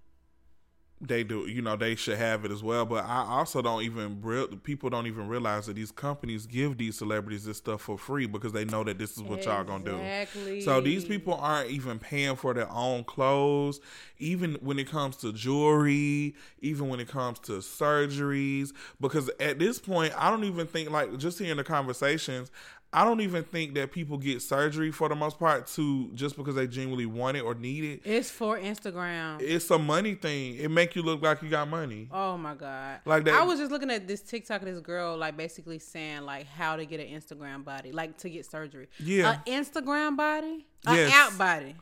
[1.00, 4.20] they do you know they should have it as well but i also don't even
[4.22, 8.26] real people don't even realize that these companies give these celebrities this stuff for free
[8.26, 9.96] because they know that this is what y'all gonna do
[10.60, 13.80] so these people aren't even paying for their own clothes,
[14.18, 18.72] even when it comes to jewelry, even when it comes to surgeries.
[19.00, 22.50] Because at this point, I don't even think like just hearing the conversations.
[22.94, 26.54] I don't even think that people get surgery for the most part to just because
[26.54, 28.00] they genuinely want it or need it.
[28.04, 29.40] It's for Instagram.
[29.42, 30.56] It's a money thing.
[30.56, 32.08] It make you look like you got money.
[32.12, 33.00] Oh my god!
[33.04, 36.22] Like that- I was just looking at this TikTok of this girl, like basically saying
[36.22, 38.86] like how to get an Instagram body, like to get surgery.
[39.00, 39.38] Yeah.
[39.46, 41.12] an Instagram body, an Yes.
[41.12, 41.74] app body,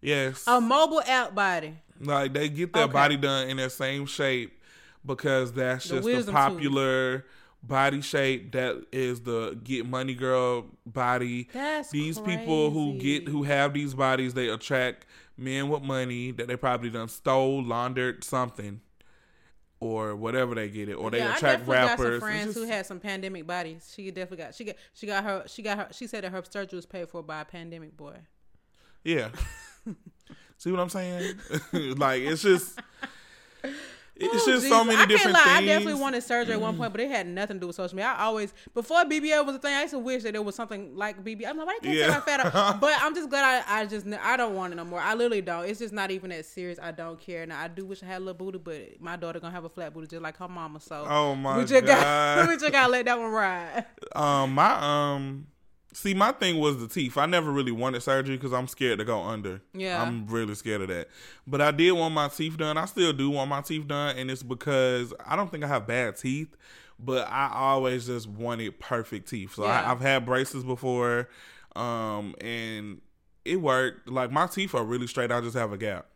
[0.00, 0.44] Yes.
[0.46, 1.74] a mobile app body.
[2.00, 2.92] Like they get their Okay.
[2.92, 4.60] body done in their same shape
[5.06, 7.24] because that's The just the popular
[7.62, 11.48] body shape that is the get money girl body.
[11.52, 16.48] That's these people who get who have these bodies they attract men with money that
[16.48, 18.80] they probably done stole, laundered something.
[19.80, 22.20] Or whatever they get it, or they yeah, attract rappers.
[22.20, 23.92] friends just- who had some pandemic bodies.
[23.94, 26.42] She definitely got she got she got her she got her she said that her
[26.50, 28.16] surgery was paid for by a pandemic boy.
[29.04, 29.28] Yeah.
[30.58, 31.36] See what I'm saying?
[31.96, 32.80] like it's just
[34.20, 34.70] it's Oh, just so Jesus.
[34.86, 35.56] many I different can't lie.
[35.58, 35.70] things.
[35.70, 37.96] I definitely wanted surgery at one point, but it had nothing to do with social
[37.96, 38.14] media.
[38.16, 39.74] I always before BBL was a thing.
[39.74, 41.46] I used to wish that there was something like BBL.
[41.48, 42.06] I'm like, why can't Yeah.
[42.08, 42.20] yeah.
[42.20, 42.80] fat up?
[42.80, 45.00] But I'm just glad I, I just I don't want it no more.
[45.00, 45.64] I literally don't.
[45.68, 46.78] It's just not even that serious.
[46.82, 47.46] I don't care.
[47.46, 49.68] Now I do wish I had a little booty, but my daughter gonna have a
[49.68, 50.80] flat booty just like her mama.
[50.80, 52.02] So Oh my we just got
[52.36, 52.48] God.
[52.48, 53.84] we just gotta let that one ride.
[54.16, 55.46] Um, my um,
[55.98, 57.18] see, my thing was the teeth.
[57.18, 59.60] I never really wanted surgery because I'm scared to go under.
[59.74, 60.00] Yeah.
[60.00, 61.08] I'm really scared of that.
[61.46, 62.76] But I did want my teeth done.
[62.76, 65.86] I still do want my teeth done, and it's because I don't think I have
[65.86, 66.54] bad teeth,
[67.00, 69.54] but I always just wanted perfect teeth.
[69.54, 69.82] So Yeah.
[69.82, 71.28] I, I've had braces before,
[71.74, 73.00] um, and
[73.44, 74.08] it worked.
[74.08, 75.32] Like my teeth are really straight.
[75.32, 76.06] I just have a gap.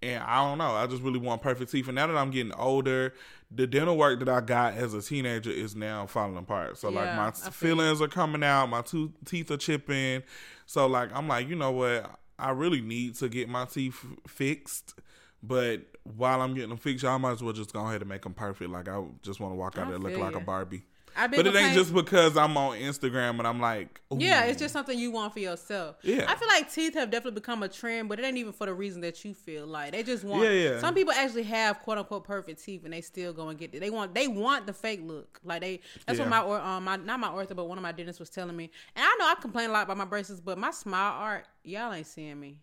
[0.00, 0.70] And I don't know.
[0.76, 1.88] I just really want perfect teeth.
[1.88, 3.14] And now that I'm getting older,
[3.50, 6.76] the dental work that I got as a teenager is now falling apart.
[6.76, 10.22] So like my I feel are coming out, my two teeth are chipping.
[10.66, 12.18] So like I'm like, you know what?
[12.38, 14.94] I really need to get my teeth fixed.
[15.42, 18.22] But while I'm getting them fixed, y'all might as well just go ahead and make
[18.22, 18.70] them perfect.
[18.70, 20.40] Like I just want to walk out I there looking like a.
[20.40, 20.82] Barbie.
[21.18, 24.18] I've been But it ain't just because I'm on Instagram and I'm like, ooh.
[24.18, 25.96] Yeah, it's just something you want for yourself.
[26.02, 26.24] Yeah.
[26.28, 28.74] I feel like teeth have definitely become a trend, but it ain't even for the
[28.74, 30.44] reason that you feel like they just want.
[30.44, 30.78] Yeah, yeah.
[30.80, 33.80] Some people actually have quote unquote perfect teeth, and they still go and get it.
[33.80, 35.40] They want they want the fake look.
[35.42, 36.24] Like they that's Yeah.
[36.26, 38.56] what my or um my not my ortho, but one of my dentists was telling
[38.56, 38.70] me.
[38.94, 41.92] And I know I complain a lot about my braces, but my smile art, y'all
[41.92, 42.58] ain't seeing me.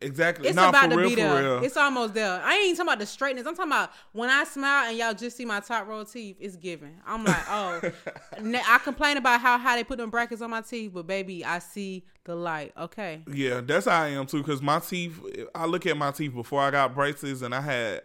[0.00, 0.48] Exactly.
[0.48, 1.62] It's Nah, about to real, be there.
[1.64, 2.40] It's almost there.
[2.42, 3.46] I ain't talking about the straightness.
[3.46, 6.36] I'm talking about when I smile and y'all just see my top row teeth.
[6.40, 7.00] It's giving.
[7.06, 7.80] I'm like, oh,
[8.66, 11.58] I complain about how high they put them brackets on my teeth, but baby, I
[11.58, 12.72] see the light.
[12.78, 13.22] Okay.
[13.32, 14.42] Yeah, that's how I am too.
[14.42, 15.20] Cause my teeth,
[15.54, 18.02] I look at my teeth before I got braces, and I had,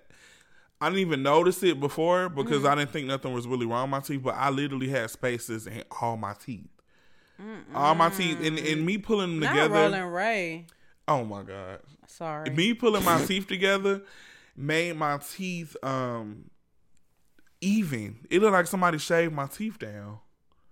[0.81, 2.67] I didn't even notice it before because Mm-hmm.
[2.67, 4.23] I didn't think nothing was really wrong with my teeth.
[4.23, 6.67] But I literally had spaces in all my teeth,
[7.73, 9.73] all my teeth, and, and me pulling them Not together.
[9.75, 10.65] Roland Ray.
[11.09, 12.49] Oh my god, Sorry.
[12.51, 14.01] me pulling my teeth together
[14.55, 16.49] made my teeth um
[17.61, 18.19] even.
[18.29, 20.19] It looked like somebody shaved my teeth down.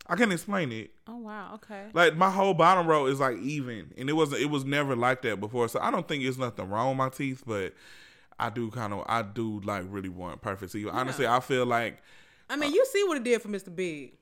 [0.10, 0.92] I can't explain it.
[1.08, 1.52] Oh wow.
[1.56, 1.88] Okay.
[1.94, 4.42] Like my whole bottom row is like even, and it wasn't.
[4.42, 5.68] It was never like that before.
[5.68, 7.74] So I don't think it's nothing wrong with my teeth, but
[8.40, 10.88] I do kind of I do like really want perfect teeth.
[10.90, 12.02] Honestly, I feel like
[12.50, 13.76] I mean, you see what it did for Mr.
[13.76, 14.14] Big.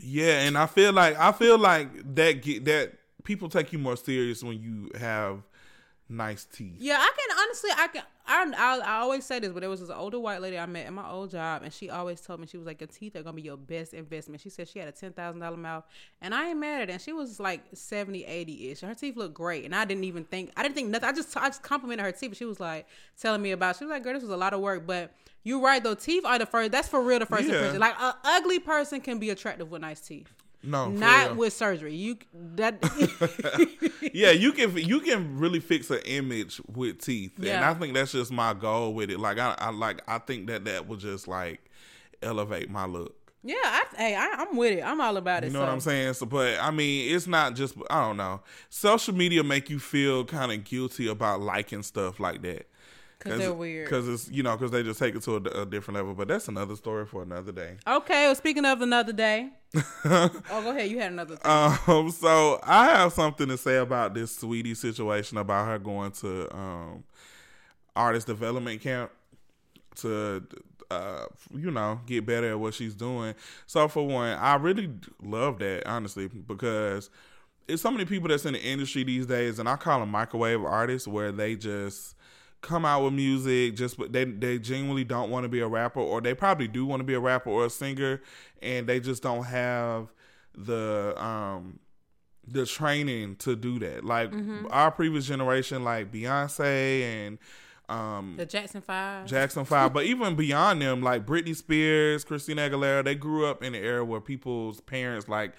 [0.00, 3.96] yeah, and I feel like I feel like that get that people take you more
[3.96, 5.42] serious when you have
[6.08, 6.76] nice teeth.
[6.78, 8.02] Yeah, I can honestly, I can.
[8.26, 10.86] I, I, I always say this, but there was this older white lady I met
[10.86, 13.22] in my old job, and she always told me she was like, "Your teeth are
[13.22, 15.84] gonna be your best investment." She said she had a ten thousand dollar mouth,
[16.22, 16.92] and I ain't mad at it.
[16.92, 18.80] And she was like 70, 80 ish.
[18.80, 21.08] Her teeth looked great, and I didn't even think I didn't think nothing.
[21.08, 22.30] I just I just complimented her teeth.
[22.30, 22.86] But she was like
[23.20, 23.76] telling me about.
[23.76, 25.94] She was like, "Girl, this was a lot of work," but you're right though.
[25.94, 26.72] Teeth are the first.
[26.72, 27.18] That's for real.
[27.18, 27.54] The first Yeah.
[27.56, 27.80] impression.
[27.80, 30.32] Like an ugly person can be attractive with nice teeth.
[30.64, 31.94] No, Not with surgery.
[31.94, 32.18] You
[32.54, 32.78] that
[34.14, 38.12] yeah, you can you can really fix an image with teeth, and I think that's
[38.12, 39.20] just my goal with it.
[39.20, 41.60] Like I, I like I think that that will just like
[42.22, 43.14] elevate my look.
[43.46, 44.82] Yeah, I, hey, I, I'm with it.
[44.82, 45.48] I'm all about it.
[45.48, 45.66] You know so.
[45.66, 46.14] what I'm saying?
[46.14, 48.40] So, but I mean, it's not just I don't know.
[48.70, 52.66] Social media make you feel kind of guilty about liking stuff like that
[53.24, 53.86] 'Cause they're weird.
[53.86, 56.14] Because it's you know because they just take it to a, a different level.
[56.14, 57.76] But that's another story for another day.
[57.86, 59.50] Okay, well, speaking of another day.
[60.04, 60.90] oh, go ahead.
[60.90, 61.50] You had another thing.
[61.50, 66.54] Um, so I have something to say about this Saweetie situation about her going to
[66.56, 67.04] um
[67.96, 69.10] artist development camp
[69.96, 70.42] to
[70.90, 73.34] uh you know get better at what she's doing.
[73.66, 74.90] So for one, I really
[75.22, 77.10] love that honestly because
[77.66, 80.62] it's so many people that's in the industry these days, and I call them microwave
[80.62, 82.13] artists, where they just
[82.64, 86.00] come out with music just but they they genuinely don't want to be a rapper
[86.00, 88.22] or they probably do want to be a rapper or a singer
[88.62, 90.12] and they just don't have
[90.56, 91.78] the um
[92.46, 94.32] the training to do that like
[94.70, 97.38] our previous generation like beyonce and
[97.90, 99.26] um the Jackson Five.
[99.26, 103.74] Jackson Five, but even beyond them, like Britney Spears, Christina Aguilera, they grew up in
[103.74, 105.52] an era where people's parents like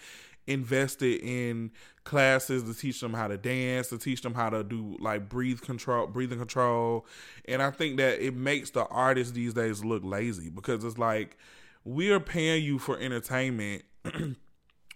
[0.48, 1.72] invested in
[2.04, 5.62] classes to teach them how to dance, to teach them how to do like breathe
[5.62, 7.06] control, breathing control,
[7.48, 11.38] and I think that it makes the artists these days look lazy because it's like
[11.84, 13.84] we are paying you for entertainment.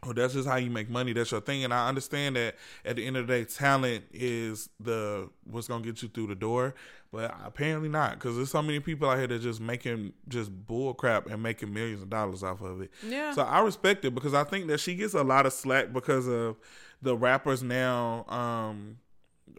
[0.01, 1.11] Oh, that's just how you make money.
[1.11, 2.55] That's your thing, and I understand that.
[2.85, 6.35] At the end of the day, talent is the what's gonna get you through the
[6.35, 6.73] door,
[7.11, 10.93] but apparently not, because there's so many people out here that just making just bull
[10.93, 12.91] crap and making millions of dollars off of it.
[13.05, 13.33] Yeah.
[13.33, 16.27] So I respect it because I think that she gets a lot of slack because
[16.27, 16.57] of
[17.01, 18.25] the rappers now.
[18.27, 18.97] Um,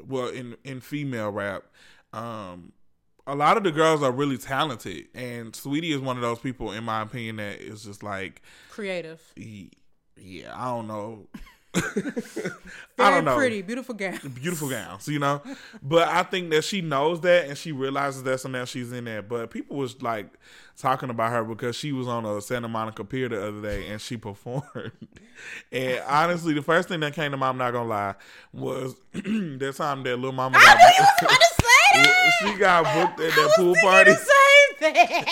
[0.07, 1.65] well, in in female rap,
[2.13, 2.73] um,
[3.27, 6.73] a lot of the girls are really talented, and Saweetie is one of those people,
[6.73, 9.21] in my opinion, that is just like Creative.
[9.37, 11.27] Yeah, I don't know.
[11.75, 12.53] Very
[12.99, 13.37] I don't know.
[13.37, 14.19] pretty, beautiful gown.
[14.35, 15.41] Beautiful gowns, you know.
[15.83, 19.05] But I think that she knows that and she realizes that, so now she's in
[19.05, 19.23] there.
[19.23, 20.27] But people was like
[20.77, 24.01] talking about her because she was on a Santa Monica Pier the other day and
[24.01, 24.65] she performed.
[25.71, 28.15] and honestly, the first thing that came to mind, I'm not gonna lie,
[28.53, 30.77] was that time that little mama I got,
[31.23, 32.33] about to say that.
[32.43, 34.11] she got booked at that was pool party.
[34.13, 35.25] the same thing.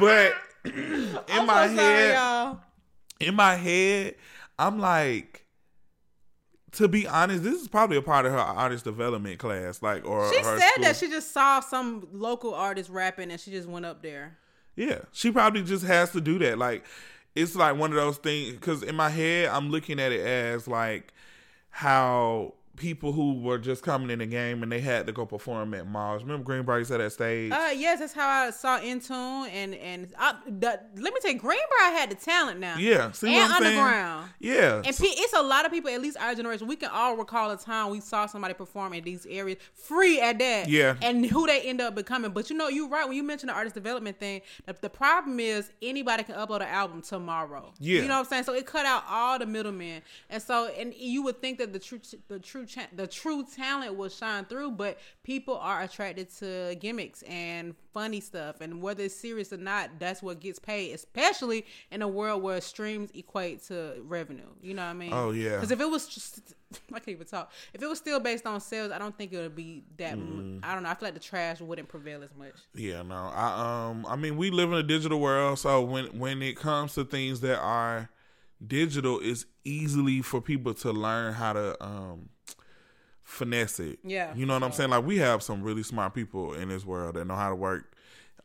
[0.00, 0.34] But
[0.64, 2.60] in I'm my so sorry, head, y'all.
[3.20, 4.14] in my head,
[4.58, 5.44] I'm like,
[6.76, 10.32] to be honest, this is probably a part of her artist development class, like or
[10.32, 10.84] She her said school.
[10.84, 14.38] that she just saw some local artist rapping and she just went up there.
[14.76, 16.58] yeah, she probably just has to do that.
[16.58, 16.84] Like,
[17.34, 18.52] it's like one of those things.
[18.54, 21.12] Because in my head, I'm looking at it as like
[21.70, 25.74] how people who were just coming in the game and they had to go perform
[25.74, 26.22] at malls.
[26.22, 27.50] Remember Greenbriar at that stage?
[27.52, 31.40] Uh, yes, that's how I saw Intune and and I, the, let me tell you,
[31.40, 32.76] Greenbriar had the talent now.
[32.78, 33.78] yeah, see and I'm saying?
[33.78, 34.30] underground.
[34.38, 37.16] Yeah, And so- it's a lot of people, at least our generation, we can all
[37.16, 40.68] recall a time we saw somebody perform in these areas free at that.
[40.68, 40.96] Yeah.
[41.02, 42.32] And who they end up becoming.
[42.32, 43.06] But you know, you're right.
[43.06, 46.68] When you mention the artist development thing, the, the problem is anybody can upload an
[46.68, 47.72] album tomorrow.
[47.78, 48.02] Yeah.
[48.02, 48.44] You know what I'm saying?
[48.44, 50.02] So it cut out all the middlemen.
[50.28, 53.96] And so, and you would think that the true, the true, cha- the true talent
[53.96, 58.60] will shine through, but people are attracted to gimmicks and funny stuff.
[58.60, 62.60] And whether it's serious or not, that's what gets paid, especially in a world where
[62.60, 64.48] streams equate to revenue.
[64.60, 65.12] You know what I mean?
[65.12, 65.52] Oh, yeah.
[65.52, 66.54] Because if it was just,
[66.92, 67.52] I can't even talk.
[67.72, 70.16] If it was still based on sales, I don't think it would be that.
[70.16, 70.60] Mm.
[70.62, 70.90] I don't know.
[70.90, 72.54] I feel like the trash wouldn't prevail as much.
[72.74, 73.14] Yeah, no.
[73.14, 76.94] I um I mean we live in a digital world, so when when it comes
[76.94, 78.10] to things that are
[78.64, 82.30] digital, it's easily for people to learn how to um
[83.26, 83.98] finesse it.
[84.04, 84.90] Yeah, You know what I'm saying?
[84.90, 87.92] Like we have some really smart people in this world that know how to work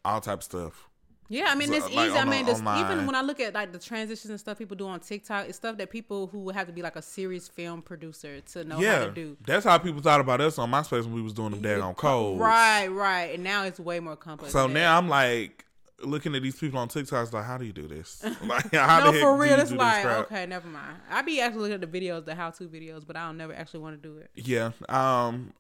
[0.04, 0.90] all type of stuff.
[1.30, 2.18] Yeah, I mean So, it's like, easy.
[2.18, 4.88] I mean, the even when I look at like the transitions and stuff people do
[4.88, 8.42] on TikTok, it's stuff that people who have to be like a serious film producer
[8.42, 9.38] to know how to do.
[9.46, 12.40] That's how people thought about us on MySpace when we was doing them daggone codes.
[12.40, 13.36] Right, right.
[13.36, 14.52] And now it's way more complex.
[14.52, 15.66] So now I'm like
[16.04, 18.24] looking at these people on TikTok, it's like, how do you do this?
[18.46, 20.68] Like how no, the heck for do real, you it's do this like okay, never
[20.68, 20.98] mind.
[21.10, 23.54] I be actually looking at the videos, the how to videos, but I don't never
[23.54, 24.30] actually want to do it.
[24.36, 24.72] Yeah.
[24.90, 25.54] Um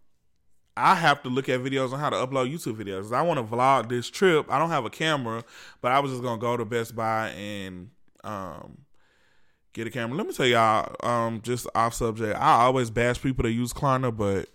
[0.77, 3.11] I have to look at videos on how to upload YouTube videos.
[3.13, 4.45] I want to vlog this trip.
[4.49, 5.43] I don't have a camera,
[5.81, 7.89] but I was just gonna go to Best Buy and
[8.23, 8.79] um
[9.73, 10.17] get a camera.
[10.17, 12.37] Let me tell y'all, um, just off subject.
[12.37, 14.47] I always bash people that use Klarna, but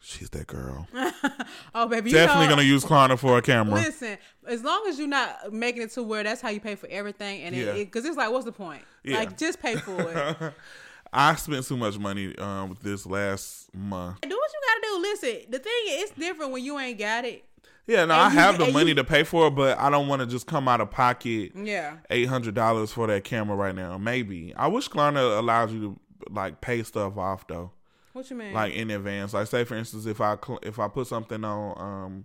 [0.00, 0.86] she's that girl.
[1.74, 3.76] oh, baby, you Definitely know- gonna use Klarna for a camera.
[3.76, 6.88] Listen, as long as you're not making it to where that's how you pay for
[6.88, 7.66] everything, and Yeah.
[7.72, 8.82] it because it's like, what's the point?
[9.02, 9.18] Yeah.
[9.18, 10.54] Like, just pay for it.
[11.12, 14.20] I spent too much money um with this last month.
[14.22, 15.02] do what you gotta do.
[15.02, 17.44] Listen, the thing is, it's different when you ain't got it.
[17.86, 19.90] Yeah, no, And I you- have the money you- to pay for it, but I
[19.90, 21.96] don't want to just come out of pocket Yeah.
[22.10, 23.96] eight hundred dollars for that camera right now.
[23.98, 27.70] Maybe I wish Klarna allows you to like pay stuff off though,
[28.14, 28.52] What you mean?
[28.54, 29.34] like in advance.
[29.34, 32.24] Like say for instance, if I if I put something on um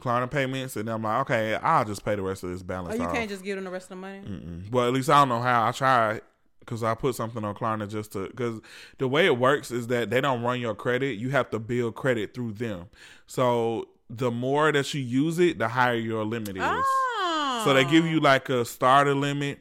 [0.00, 2.94] Klarna payments, and I'm like, okay, I'll just pay the rest of this balance.
[2.94, 3.14] oh, you off.
[3.14, 4.20] can't just give them the rest of the money.
[4.20, 4.70] Mm-mm.
[4.70, 5.66] Well, at least I don't know how.
[5.66, 6.22] I tried
[6.60, 8.60] because I put something on Klarna just to because
[8.98, 11.18] the way it works is that they don't run your credit.
[11.18, 12.86] You have to build credit through them.
[13.26, 16.62] So the more that you use it, the higher your limit is.
[16.64, 17.62] Oh.
[17.64, 19.60] So they give you like a starter limit.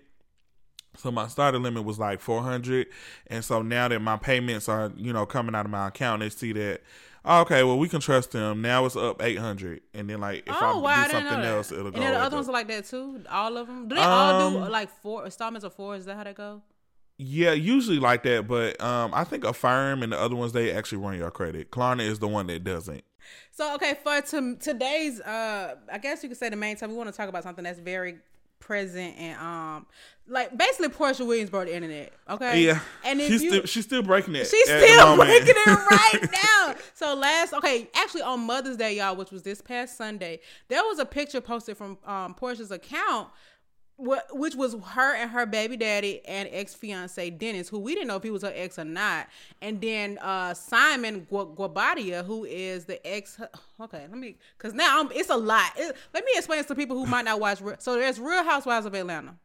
[0.98, 2.88] So my starter limit was like four hundred,
[3.28, 6.30] and so now that my payments are you know coming out of my account, they
[6.30, 6.82] see that.
[7.26, 8.62] Oh, okay, well we can trust them.
[8.62, 11.46] Now it's up eight hundred, and then like if Oh, I I do didn't something
[11.46, 12.02] else, it'll and go.
[12.02, 12.34] then the other up.
[12.34, 13.24] ones are like that too.
[13.30, 13.88] All of them.
[13.88, 15.96] Do they all do Um, like four installments of four?
[15.96, 16.62] Is that how they go?
[17.22, 21.00] Yeah, usually like that, but um, I think Affirm and the other ones they actually
[21.00, 21.70] run your credit.
[21.70, 23.04] Klarna is the one that doesn't.
[23.52, 26.96] So okay, for to, today's, uh, I guess you could say the main time we
[26.96, 28.20] want to talk about something that's very
[28.60, 29.86] present and um,
[30.30, 32.14] like basically Porsha Williams brought the internet.
[32.30, 32.64] Okay.
[32.66, 34.48] Yeah, And she's you, still she's still breaking it.
[34.48, 36.76] She's still breaking it right now.
[36.94, 41.00] So last, okay, actually on Mother's Day, y'all, which was this past Sunday, there was
[41.00, 43.30] a picture posted from um, Porsha's account,
[43.98, 48.08] wh- which was her and her baby daddy and ex fiance Dennis, who we didn't
[48.08, 49.28] know if he was her ex or not,
[49.62, 53.40] and then uh, Simon Gu- Guobadia, who is the ex.
[53.82, 55.72] Okay, let me, because now I'm, it's a lot.
[55.78, 57.62] It- let me explain this to people who might not watch.
[57.62, 59.36] Re- So there's Real Housewives of Atlanta.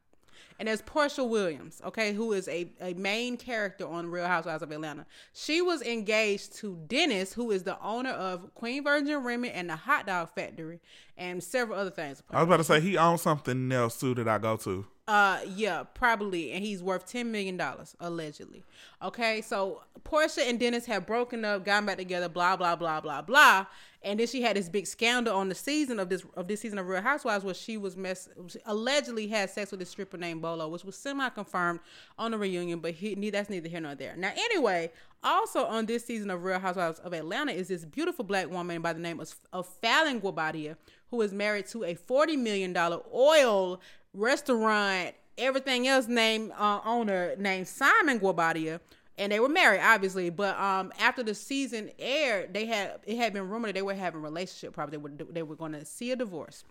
[0.59, 4.70] And there's Porsha Williams, okay, who is a, a main character on Real Housewives of
[4.70, 5.05] Atlanta.
[5.32, 9.76] She was engaged to Dennis, who is the owner of Queen Virgin Remy and the
[9.76, 10.80] Hot Dog Factory,
[11.16, 12.22] and several other things.
[12.30, 14.86] I was about to say he owns something else too that I go to.
[15.07, 18.64] Uh, yeah, probably, and he's worth ten million dollars allegedly.
[19.02, 23.20] Okay, so Porsha and Dennis have broken up, gotten back together, blah blah blah blah
[23.20, 23.66] blah,
[24.02, 26.78] and then she had this big scandal on the season of this of this season
[26.78, 28.30] of Real Housewives where she was mess
[28.64, 31.80] allegedly had sex with a stripper named Bolo, which was semi confirmed
[32.18, 34.16] on the reunion, but he that's neither here nor there.
[34.16, 34.90] Now, anyway,
[35.22, 38.94] also on this season of Real Housewives of Atlanta is this beautiful black woman by
[38.94, 40.76] the name of, of Falynn Guobadia,
[41.11, 43.82] who is married to a forty million dollar oil
[44.14, 48.80] restaurant, everything else named uh, owner named Simon Guobadia.
[49.16, 53.32] And they were married, obviously, but um, after the season aired, they had it had
[53.32, 54.90] been rumored they were having relationship problems.
[54.90, 56.64] They were they were going to see a divorce.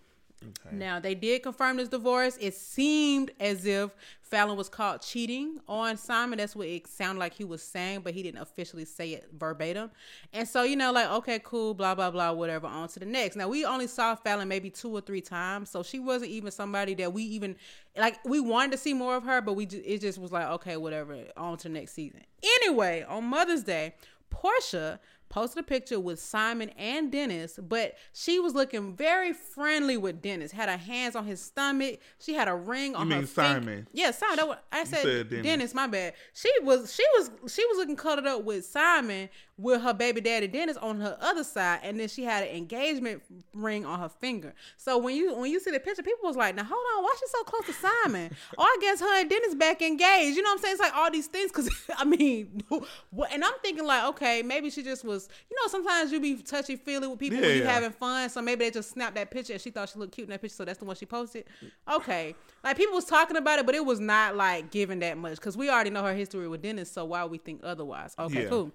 [0.72, 2.36] Now they did confirm this divorce.
[2.40, 3.90] It seemed as if
[4.30, 6.38] Falynn was caught cheating on Simon.
[6.38, 9.90] That's what it sounded like he was saying, but he didn't officially say it verbatim.
[10.32, 12.66] And so you know, like okay, cool, blah blah blah, whatever.
[12.66, 13.36] On to the next.
[13.36, 16.94] Now we only saw Falynn maybe two or three times, so she wasn't even somebody
[16.94, 17.56] that we even
[17.96, 18.18] like.
[18.24, 20.76] We wanted to see more of her, but we just, it just was like okay,
[20.76, 21.24] whatever.
[21.36, 22.22] On to the next season.
[22.42, 23.94] Anyway, on Mother's Day,
[24.30, 24.98] Porsha
[25.28, 30.52] posted a picture with Simon and Dennis, but she was looking very friendly with Dennis.
[30.52, 31.98] Had her hands on his stomach.
[32.18, 33.60] She had a ring on mean her finger.
[33.60, 33.88] Simon?
[33.92, 34.56] Yeah, Simon.
[34.70, 35.46] I said, said Dennis.
[35.46, 35.74] Dennis.
[35.74, 36.14] My bad.
[36.32, 40.48] She was she was she was looking cuddled up with Simon with her baby daddy
[40.48, 43.22] Dennis on her other side, and then she had an engagement
[43.54, 44.52] ring on her finger.
[44.76, 47.14] So when you when you see the picture, people was like, "Now hold on, why
[47.20, 50.36] she so close to Simon?" or I guess her and Dennis back engaged.
[50.36, 50.72] You know what I'm saying?
[50.72, 52.62] It's like all these things because I mean.
[53.32, 55.28] And I'm thinking like, okay, maybe she just was.
[55.50, 57.70] You know, sometimes you be touchy feely with people when you yeah.
[57.72, 58.28] having fun.
[58.28, 60.40] So maybe they just snapped that picture and she thought she looked cute in that
[60.42, 61.44] picture, so that's the one she posted.
[61.90, 65.36] Okay, like people was talking about it, but it was not like giving that much
[65.36, 66.90] because we already know her history with Dennis.
[66.90, 68.14] So why would we think otherwise?
[68.18, 68.48] Okay, Yeah.
[68.48, 68.72] cool,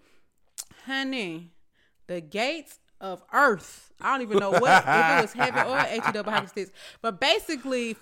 [0.86, 1.52] honey.
[2.08, 3.92] The gates of Earth.
[4.02, 6.72] I don't even know what if it was heaven or H E double hockey sticks,
[7.02, 7.96] but basically,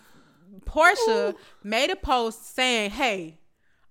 [0.65, 3.39] Porsha made a post saying, "Hey,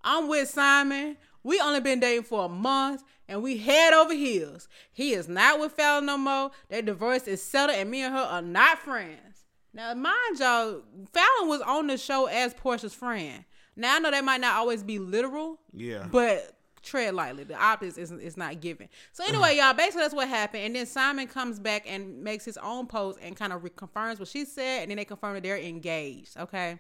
[0.03, 1.17] I'm with Simon.
[1.43, 4.69] We only been dating for a month and we head over heels.
[4.93, 6.51] He is not with Falynn no more.
[6.69, 9.45] Their divorce is settled and me and her are not friends.
[9.73, 10.83] Now, mind y'all,
[11.13, 13.45] Falynn was on the show as Porsha's friend.
[13.77, 16.09] Now, I know that might not always be literal, Yeah.
[16.11, 16.56] but
[16.87, 17.45] tread lightly.
[17.45, 18.89] The optics is, is not given.
[19.13, 19.33] So uh-huh.
[19.35, 20.65] anyway, y'all, basically that's what happened.
[20.65, 24.29] And then Simon comes back and makes his own post and kind of reconfirms what
[24.29, 24.83] she said.
[24.83, 26.39] And then they confirm that they're engaged.
[26.39, 26.79] Okay.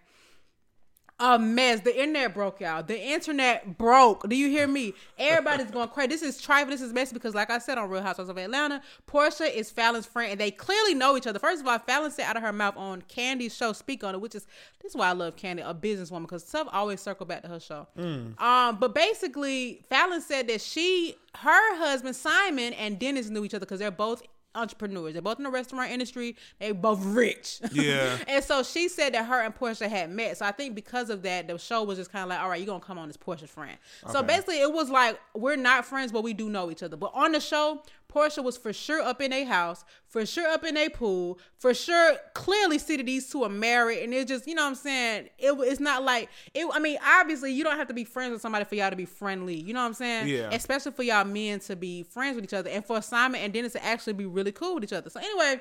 [1.19, 1.81] A mess.
[1.81, 2.89] The internet broke out.
[2.89, 4.29] The internet broke.
[4.29, 4.93] Do you hear me?
[5.19, 6.09] Everybody's going crazy.
[6.09, 6.73] This is trifling.
[6.73, 10.05] This is messy because, like I said on Real Housewives of Atlanta, Porsha is Falynn's
[10.05, 11.39] friend, and they clearly know each other.
[11.39, 14.21] First of all, Falynn said out of her mouth on Kandi's show, "Speak on It,"
[14.21, 14.47] which is
[14.83, 17.61] this is why I love Kandi, a businesswoman, because stuff always circle back to her
[17.61, 17.87] show.
[17.99, 18.39] Mm.
[18.39, 23.65] Um, but basically, Falynn said that she, her husband Simon, and Dennis knew each other
[23.65, 24.23] because they're both
[24.57, 25.13] entrepreneurs.
[25.13, 26.37] They're both in the restaurant industry.
[26.59, 27.61] They both rich.
[27.73, 28.19] Yeah.
[28.29, 30.39] and so she said that her and Porsha had met.
[30.39, 32.59] So I think because of that, the show was just kind of like, all right,
[32.59, 33.77] you're gonna come on as Porsha's friend.
[34.11, 36.97] So basically, it was like we're not friends, but we do know each other.
[36.97, 37.83] But on the show,
[38.17, 41.75] Porsha was for sure up in a house, for sure up in a pool, for
[41.75, 44.75] sure clearly see that these two are married, and it's just you know what I'm
[44.75, 45.29] saying.
[45.39, 46.67] It it's not like it.
[46.73, 49.05] I mean, obviously you don't have to be friends with somebody for y'all to be
[49.05, 49.57] friendly.
[49.57, 50.29] You know what I'm saying?
[50.29, 50.49] Yeah.
[50.51, 53.73] Especially for y'all men to be friends with each other, and for Simon and Dennis
[53.75, 55.11] to actually be really cool with each other.
[55.11, 55.61] So anyway.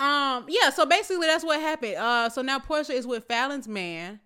[0.00, 1.96] Um, yeah, so basically that's what happened.
[1.96, 4.20] Uh so now Porsha is with Falynn's man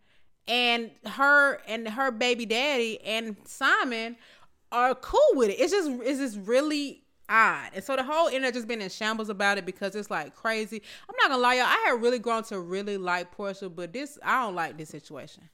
[0.47, 4.17] and her and her baby daddy and Simon
[4.73, 5.61] are cool with it.
[5.61, 7.71] It's just it's just really odd.
[7.75, 10.83] And so the whole internet just been in shambles about it because it's like crazy.
[11.09, 14.19] I'm not gonna lie, y'all, I had really grown to really like Porsha, but this
[14.23, 15.49] I don't like this situation.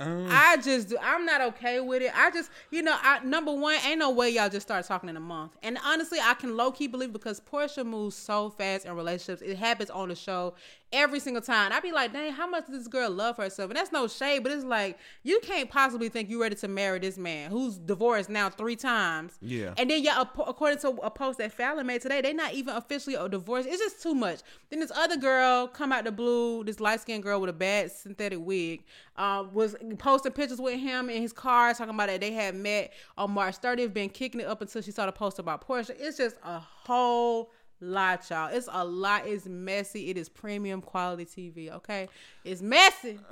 [0.00, 2.12] Um, I just I'm not okay with it.
[2.16, 5.16] I just you know I number one ain't no way y'all just start talking in
[5.16, 5.56] a month.
[5.62, 9.42] And honestly, I can low key believe because Porsha moves so fast in relationships.
[9.42, 10.54] It happens on the show
[10.92, 11.72] every single time.
[11.72, 13.70] I'd be like, dang, how much does this girl love herself?
[13.70, 16.98] And that's no shade, but it's like you can't possibly think you're ready to marry
[16.98, 19.38] this man who's divorced now three times.
[19.40, 19.74] Yeah.
[19.76, 23.16] And then yeah, according to a post that Falynn made today, they're not even officially
[23.16, 23.66] a divorce.
[23.66, 24.40] It's just too much.
[24.70, 27.92] Then this other girl come out the blue, this light skinned girl with a bad
[27.92, 28.84] synthetic wig,
[29.16, 32.92] uh, was posting pictures with him in his car, talking about that they had met
[33.16, 35.90] on March 30th, been kicking it up until she saw the post about Porsha.
[35.98, 38.48] It's just a whole lot, y'all.
[38.52, 39.26] It's a lot.
[39.26, 40.10] It's messy.
[40.10, 41.70] It is premium quality TV.
[41.72, 42.08] Okay,
[42.44, 43.18] it's messy.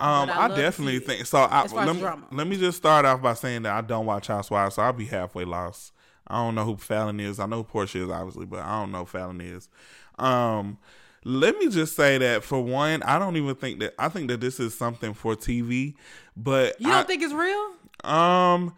[0.00, 1.06] Um, I I, definitely it.
[1.06, 1.38] think so.
[1.38, 3.80] I, As far as let, me, let me just start off by saying that I
[3.80, 5.92] don't watch Housewives, so I'll be halfway lost.
[6.28, 7.40] I don't know who Falynn is.
[7.40, 9.68] I know Porsha is, obviously, but I don't know who Falynn is.
[10.16, 10.78] Um,
[11.24, 14.40] let me just say that for one, I don't even think that I think that
[14.40, 15.94] this is something for TV,
[16.36, 17.72] but You don't I, think it's real?
[18.04, 18.74] um,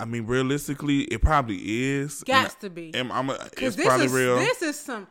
[0.00, 2.22] I mean, realistically, it probably is.
[2.24, 2.92] Got to be.
[2.94, 4.36] and I'm a, it's this probably is real.
[4.36, 5.06] this is some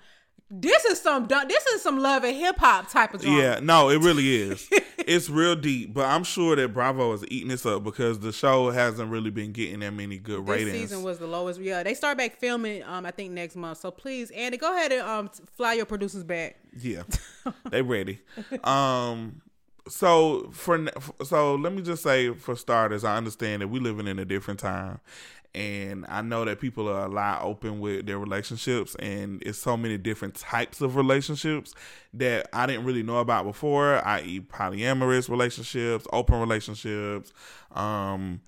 [0.52, 3.38] this is some this is some love and hip hop type of drama.
[3.38, 4.68] Yeah, no, it really is.
[4.98, 8.72] it's real deep, but I'm sure that Bravo is eating this up because the show
[8.72, 10.90] hasn't really been getting that many good This ratings.
[10.90, 11.60] season was the lowest.
[11.62, 12.82] Yeah, they start back filming.
[12.84, 13.78] Um, I think next month.
[13.78, 16.56] So please, Andy, go ahead and um fly your producers back.
[16.80, 17.04] yeah,
[17.70, 18.20] they ready.
[18.64, 19.44] Um,
[19.90, 20.90] so for
[21.24, 24.60] so let me just say for starters, I understand that we're living in a different
[24.60, 25.00] time.
[25.56, 29.76] And I know that people are a lot open with their relationships, and it's so
[29.76, 31.74] many different types of relationships
[32.14, 37.34] that I didn't really know about before, i.e., polyamorous relationships, open relationships,
[37.72, 38.42] um,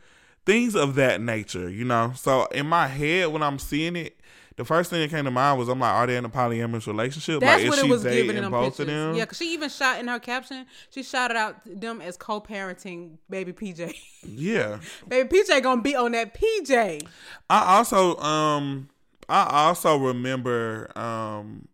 [0.46, 2.14] things of that nature, you know.
[2.16, 4.21] So in my head, when I'm seeing it,
[4.58, 6.88] the first thing that came to mind was I'm like, are they in a polyamorous
[6.88, 7.40] relationship?
[7.40, 8.80] That's like, what is it she was giving in them both pictures.
[8.80, 9.16] of them?
[9.16, 10.66] Yeah, because she even shot in her caption.
[10.90, 13.96] She shouted out them as co-parenting baby PJ.
[14.24, 14.80] Yeah.
[15.08, 17.08] baby PJ gonna be on that PJ.
[17.50, 18.90] I also um
[19.30, 21.68] I also remember um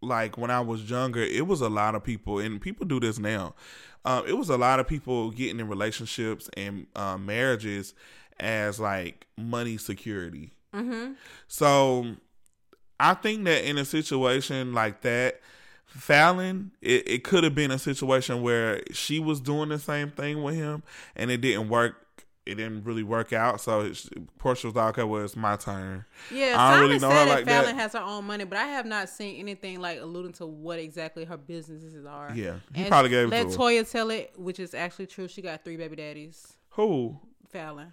[0.00, 3.18] like when I was younger, it was a lot of people and people do this
[3.18, 3.54] now.
[4.04, 7.94] Um, it was a lot of people getting in relationships and uh, marriages
[8.38, 10.52] as like money security.
[10.74, 11.12] Mm-hmm.
[11.48, 12.16] So
[12.98, 15.40] I think that in a situation like that,
[15.96, 20.42] Falynn, it, it could have been a situation where she was doing the same thing
[20.42, 20.82] with him
[21.14, 21.96] and it didn't work.
[22.46, 23.62] It didn't really work out.
[23.62, 24.06] So it's,
[24.38, 26.04] Porsha was like, okay, well, it's my turn.
[26.30, 27.64] Yeah, I don't Simon really know her said that like that.
[27.64, 30.78] Falynn has her own money, but I have not seen anything like alluding to what
[30.78, 32.32] exactly her businesses are.
[32.34, 33.56] Yeah, he And probably gave it let to her.
[33.56, 35.26] Toya tell it, which is actually true.
[35.26, 36.52] She got three baby daddies.
[36.70, 37.18] Who?
[37.50, 37.92] Falynn.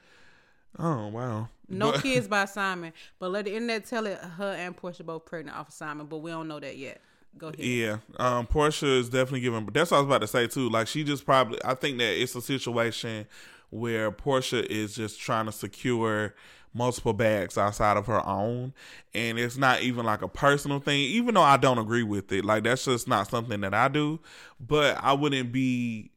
[0.77, 1.47] Oh, wow.
[1.71, 4.17] No But- kids by Simon, but let the internet tell it.
[4.19, 7.01] Her and Porsha both pregnant off of Simon, but we don't know that yet.
[7.37, 7.59] Go ahead.
[7.59, 9.65] Yeah, um, Porsha is definitely giving.
[9.71, 10.69] That's what I was about to say too.
[10.69, 13.25] Like she just probably, I think that it's a situation
[13.69, 16.35] where Porsha is just trying to secure
[16.73, 18.73] multiple bags outside of her own,
[19.13, 20.99] and it's not even like a personal thing.
[20.99, 24.19] Even though I don't agree with it, like that's just not something that I do.
[24.59, 26.11] But I wouldn't be.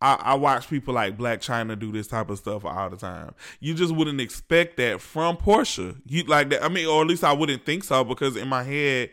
[0.00, 3.34] I, I watch people like Blac Chyna do this type of stuff all the time.
[3.60, 5.96] You just wouldn't expect that from Porsha.
[6.06, 6.62] You like that?
[6.64, 9.10] I mean, or at least I wouldn't think so because in my head,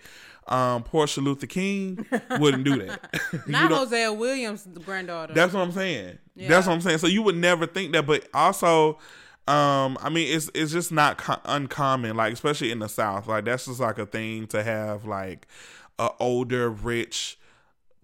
[0.47, 2.05] um, Porsha Luther King
[2.39, 3.19] wouldn't do that.
[3.33, 5.33] You Not know- Hosea Williams' granddaughter.
[5.33, 6.19] that's what I'm saying.
[6.35, 6.49] Yeah.
[6.49, 6.99] That's what I'm saying.
[6.99, 8.99] So you would never think that, but also,
[9.47, 13.27] um, I mean, it's it's just not co- uncommon, like especially in the South.
[13.27, 15.47] Like that's just like a thing to have like
[15.97, 17.37] a older, rich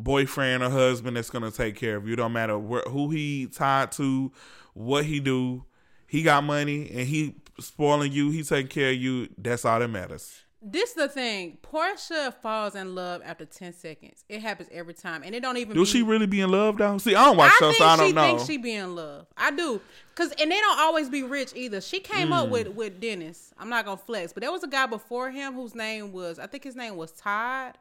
[0.04, 2.16] boyfriend or husband that's gonna take care of you.
[2.16, 4.32] Don't matter where, who he tied to,
[4.74, 5.66] what he do.
[6.08, 8.32] He got money and he spoiling you.
[8.32, 9.30] He taking care of you.
[9.38, 10.41] That's all that matters.
[10.64, 11.58] This the thing.
[11.64, 14.24] Porsha falls in love after ten seconds.
[14.30, 15.74] It happens every time, and it don't even.
[15.74, 16.99] Do be, she really be in love though?
[16.99, 18.22] See, I don't watch I shows, so I don't know.
[18.22, 19.26] thinks she be in love.
[19.36, 19.82] I do,
[20.14, 21.82] cause and they don't always be rich either.
[21.82, 22.52] She came up Mm.
[22.52, 23.52] with with Dennis.
[23.58, 26.45] I'm not gonna flex, but there was a guy before him whose name was I
[26.45, 27.80] think his name was Todd,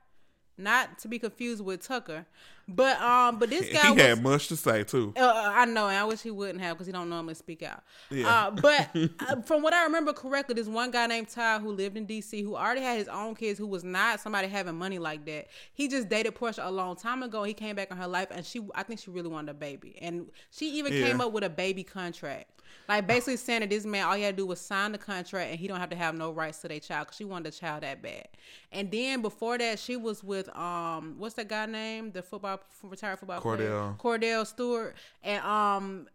[0.61, 2.27] not to be confused with Tucker.
[2.73, 5.12] But um, but this guy he was, had much to say too.
[5.16, 7.83] uh, I know, and I wish he wouldn't have because he don't normally speak out.
[8.11, 8.47] Yeah.
[8.47, 8.91] Uh, but
[9.21, 12.43] uh, from what I remember correctly, this one guy named Todd who lived in D.C.
[12.43, 15.49] who already had his own kids, who was not somebody having money like that.
[15.73, 17.43] He just dated Porsha a long time ago.
[17.43, 19.99] He came back in her life, and she, I think, she really wanted a baby,
[20.01, 21.07] and she even Yeah.
[21.07, 22.47] came up with a baby contract.
[22.89, 25.51] Like basically saying that this man, all he had to do was sign the contract,
[25.51, 27.57] and he don't have to have no rights to their child because she wanted a
[27.57, 28.29] child that bad.
[28.73, 32.11] And then before that, she was with um, what's that guy name?
[32.12, 33.69] The football retired football player?
[33.71, 33.99] Kordell.
[33.99, 36.09] Kordell Stewart, and um,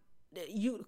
[0.50, 0.86] you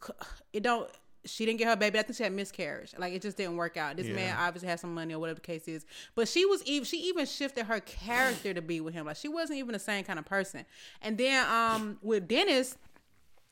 [0.54, 0.90] it don't.
[1.26, 2.00] She didn't get her baby.
[2.00, 2.94] I think she had miscarriage.
[2.98, 3.98] Like it just didn't work out.
[3.98, 5.86] This man obviously had some money or whatever the case is.
[6.16, 9.06] But she was even she even shifted her character to be with him.
[9.06, 10.66] Like she wasn't even the same kind of person.
[11.02, 12.78] And then um with Dennis,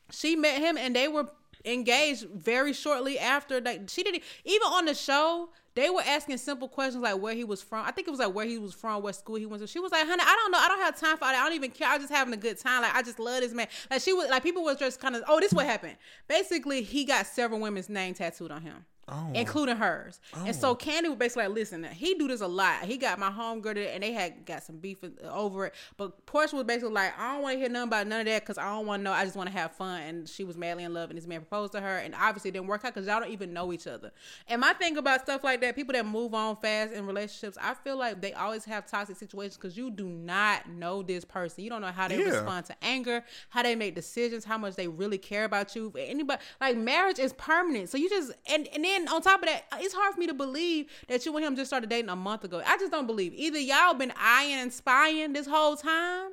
[0.10, 1.28] she met him and they were
[1.66, 6.68] engaged very shortly after like she didn't even on the show they were asking simple
[6.70, 7.86] questions like where he was from.
[7.86, 9.68] I think it was like where he was from what school he went to.
[9.68, 10.58] She was like honey i don't know.
[10.58, 11.90] I don't have time for that i don't even care.
[11.90, 12.82] I'm just having a good time.
[12.82, 13.68] Like i just love this man.
[13.92, 15.98] Like she was like people was just kind of oh this what happened.
[16.28, 19.32] Basically he got several women's name tattooed on him Oh.
[19.36, 20.20] including hers.
[20.34, 20.76] And so oh.
[20.76, 22.84] Kandi was basically like, listen, he do this a lot.
[22.86, 25.76] He got my home girl and they had got some beef over it.
[25.96, 28.42] But Porsha was basically like, I don't want to hear nothing about none of that
[28.42, 29.12] because I don't want to know.
[29.12, 30.02] I just want to have fun.
[30.02, 32.54] And she was madly in love, and this man proposed to her, and obviously it
[32.54, 34.12] didn't work out because y'all don't even know each other.
[34.48, 37.76] And my thing about stuff like that, people that move on fast in relationships, I
[37.76, 41.64] feel like they always have toxic situations because you do not know this person.
[41.64, 42.30] You don't know how they Yeah.
[42.32, 45.94] respond to anger, how they make decisions, how much they really care about you.
[45.96, 49.64] Anybody like marriage is permanent, so you just and and then on top of that,
[49.80, 52.44] it's hard for me to believe that you and him just started dating a month
[52.44, 52.62] ago.
[52.66, 56.32] I just don't believe either y'all been eyeing and spying this whole time,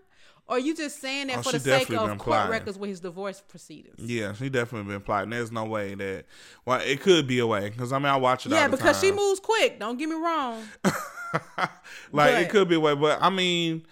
[0.48, 2.50] or you just saying that Oh, for the sake of court plotting.
[2.50, 3.96] records with his divorce proceedings.
[3.98, 5.30] Yeah, she definitely been plotting.
[5.30, 6.24] There's no way that.
[6.66, 8.52] Well, it could be a way because I mean I watch it.
[8.52, 9.78] Yeah, all the because she moves quick.
[9.78, 10.62] Don't get me wrong.
[10.84, 11.70] like
[12.12, 13.86] But- it could be a way, but I mean,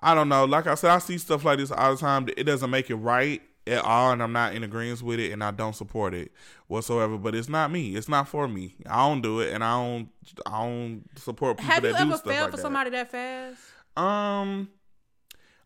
[0.00, 0.44] I don't know.
[0.44, 2.28] Like I said, I see stuff like this all the time.
[2.36, 5.42] It doesn't make it right at all, and I'm not in agreement with it, and
[5.42, 6.32] I don't support it
[6.66, 7.16] whatsoever.
[7.18, 7.94] But it's not me.
[7.94, 8.76] It's not for me.
[8.86, 10.08] I don't do it, and I don't.
[10.46, 12.62] I don't support people Have that you do ever stuff failed like for that.
[12.62, 13.60] somebody that fast?
[13.96, 14.68] Um,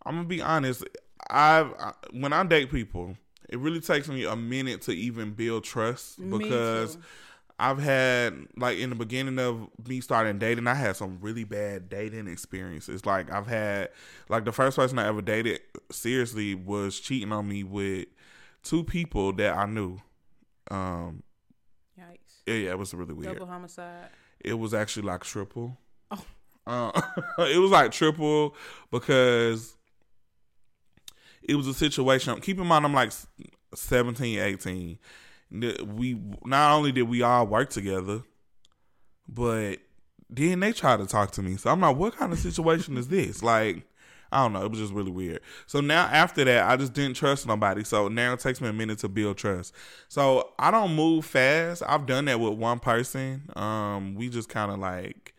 [0.04, 0.84] I'm gonna be honest.
[1.30, 3.16] I've I, when I date people,
[3.48, 6.98] it really takes me a minute to even build trust because.
[7.58, 11.88] I've had like in the beginning of me starting dating, I had some really bad
[11.88, 13.06] dating experiences.
[13.06, 13.90] Like I've had
[14.28, 18.06] like the first person I ever dated seriously was cheating on me with
[18.62, 19.98] two people that I knew.
[20.70, 21.22] Um,
[21.98, 22.42] Yikes!
[22.46, 23.34] yeah, yeah, it was really weird.
[23.34, 24.10] Double homicide.
[24.40, 25.78] It was actually like triple.
[26.10, 26.24] Oh.
[26.66, 27.00] Uh,
[27.38, 28.54] it was like triple
[28.90, 29.76] because
[31.42, 32.38] it was a situation.
[32.40, 33.12] Keep in mind, I'm like
[33.74, 34.98] 17, 18.
[35.50, 38.22] We not only did we all work together,
[39.28, 39.76] but
[40.28, 41.56] then they tried to talk to me.
[41.56, 43.42] So I'm like, what kind of situation is this?
[43.42, 43.84] Like,
[44.32, 44.64] I don't know.
[44.64, 45.40] It was just really weird.
[45.66, 47.84] So now after that, I just didn't trust nobody.
[47.84, 49.72] So now it takes me a minute to build trust.
[50.08, 51.82] So I don't move fast.
[51.86, 53.48] I've done that with one person.
[53.54, 55.32] Um, we just kind of like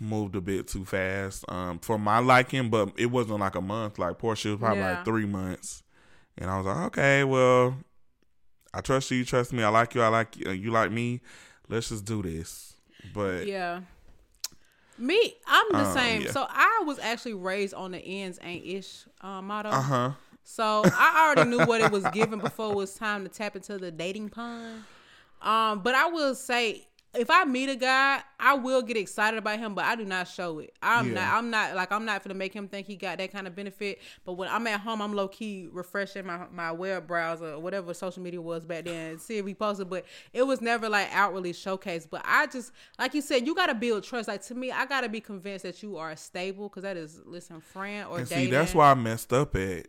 [0.00, 3.98] moved a bit too fast um, for my liking, but it wasn't like a month.
[3.98, 4.92] Like Porsha was probably Yeah.
[4.96, 5.82] like three months,
[6.38, 7.76] and I was like, okay, well,
[8.74, 9.18] I trust you.
[9.18, 9.62] You trust me.
[9.62, 10.02] I like you.
[10.02, 10.50] I like you.
[10.50, 11.20] You like me.
[11.68, 12.74] Let's just do this.
[13.14, 13.80] But Yeah.
[14.98, 16.22] Me, I'm the Um, same.
[16.22, 16.30] yeah.
[16.30, 19.70] So I was actually raised on the ends ain't ish uh, motto.
[19.70, 20.10] uh huh.
[20.44, 23.78] So I already knew what it was given before it was time to tap into
[23.78, 24.84] the dating pond.
[25.40, 29.58] Um, but I will say, if I meet a guy, I will get excited about
[29.58, 30.74] him, but I do not show it.
[30.82, 31.14] I'm Yeah.
[31.14, 31.34] not.
[31.34, 34.00] I'm not like I'm not gonna make him think he got that kind of benefit.
[34.24, 37.92] But when I'm at home, I'm low key refreshing my my web browser or whatever
[37.92, 39.90] social media was back then, see if he posted.
[39.90, 42.08] But it was never like outwardly showcased.
[42.10, 44.28] But I just like you said, you got to build trust.
[44.28, 47.20] Like to me, I got to be convinced that you are stable because that is
[47.26, 48.44] listen, friend or And dating.
[48.46, 49.86] see, that's why I messed up at.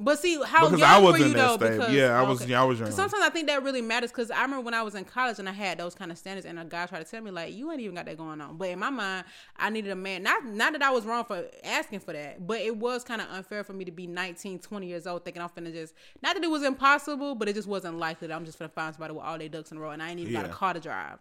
[0.00, 1.58] But see, how Because young I were wasn't you though?
[1.58, 2.50] Because Yeah, I was- okay.
[2.50, 2.90] yeah, I was young.
[2.90, 5.48] Sometimes I think that really matters because I remember when I was in college and
[5.48, 7.70] I had those kind of standards, and a guy tried to tell me like, "You
[7.72, 9.24] ain't even got that going on." But in my mind,
[9.56, 10.22] I needed a man.
[10.22, 13.28] Not not that I was wrong for asking for that, but it was kind of
[13.30, 15.94] unfair for me to be 19, 20 years old thinking I'm finna just.
[16.22, 18.94] Not that it was impossible, but it just wasn't likely that I'm just gonna find
[18.94, 20.74] somebody with all their ducks in a row, and I ain't even got a car
[20.74, 21.18] to drive.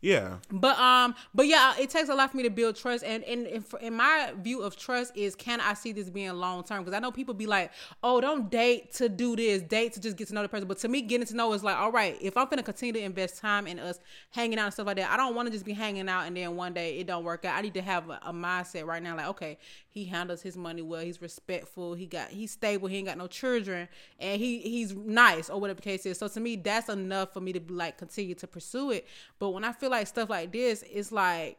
[0.00, 0.36] Yeah.
[0.50, 3.64] But um, but yeah, it takes a lot for me to build trust, and and,
[3.82, 6.78] in my view of trust is can I see this being long term?
[6.82, 7.70] Because I know people be like,
[8.02, 10.66] oh, don't date to do this, date to just get to know the person.
[10.66, 13.00] But to me, getting to know is like, all right, if I'm gonna continue to
[13.00, 15.66] invest time in us hanging out and stuff like that, I don't want to just
[15.66, 17.56] be hanging out and then one day it don't work out.
[17.56, 19.58] I need to have a, a mindset right now, like, okay,
[19.90, 23.26] he handles his money well, he's respectful, he got he's stable, he ain't got no
[23.26, 23.86] children,
[24.18, 26.16] and he he's nice or whatever the case is.
[26.16, 29.06] So to me, that's enough for me to like continue to pursue it.
[29.38, 31.58] But when I feel like stuff like this, it's like,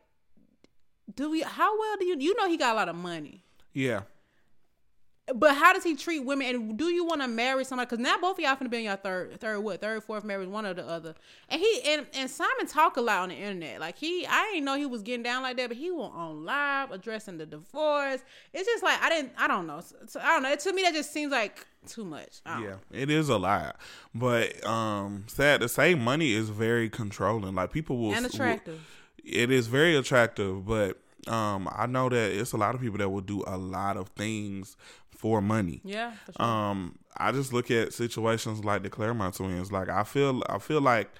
[1.15, 1.41] do we?
[1.41, 2.17] How well do you?
[2.17, 3.43] You know, he got a lot of money.
[3.73, 4.01] Yeah.
[5.33, 6.47] But how does he treat women?
[6.47, 7.85] And do you want to marry somebody?
[7.85, 10.49] Because now both of y'all finna be in your third, third what, third, fourth marriage,
[10.49, 11.13] one or the other.
[11.47, 13.79] And he and and Simon talk a lot on the internet.
[13.79, 16.43] Like he, I didn't know he was getting down like that, but he went on
[16.43, 18.21] live addressing the divorce.
[18.53, 19.81] It's just like I didn't, I don't know.
[20.07, 20.51] So, I don't know.
[20.51, 22.41] It to me, that just seems like too much.
[22.45, 22.79] Yeah, know.
[22.91, 23.77] it is a lot,
[24.13, 27.55] but um, sad to say, money is very controlling.
[27.55, 28.73] Like people will and attractive.
[28.73, 28.81] will-
[29.23, 30.97] it is very attractive, but
[31.27, 34.09] um, I know that it's a lot of people that will do a lot of
[34.09, 34.75] things
[35.21, 35.81] for money.
[35.83, 36.45] yeah, sure.
[36.45, 39.71] Um, I just look at situations like the Clermont twins.
[39.71, 41.11] Like I feel, I feel like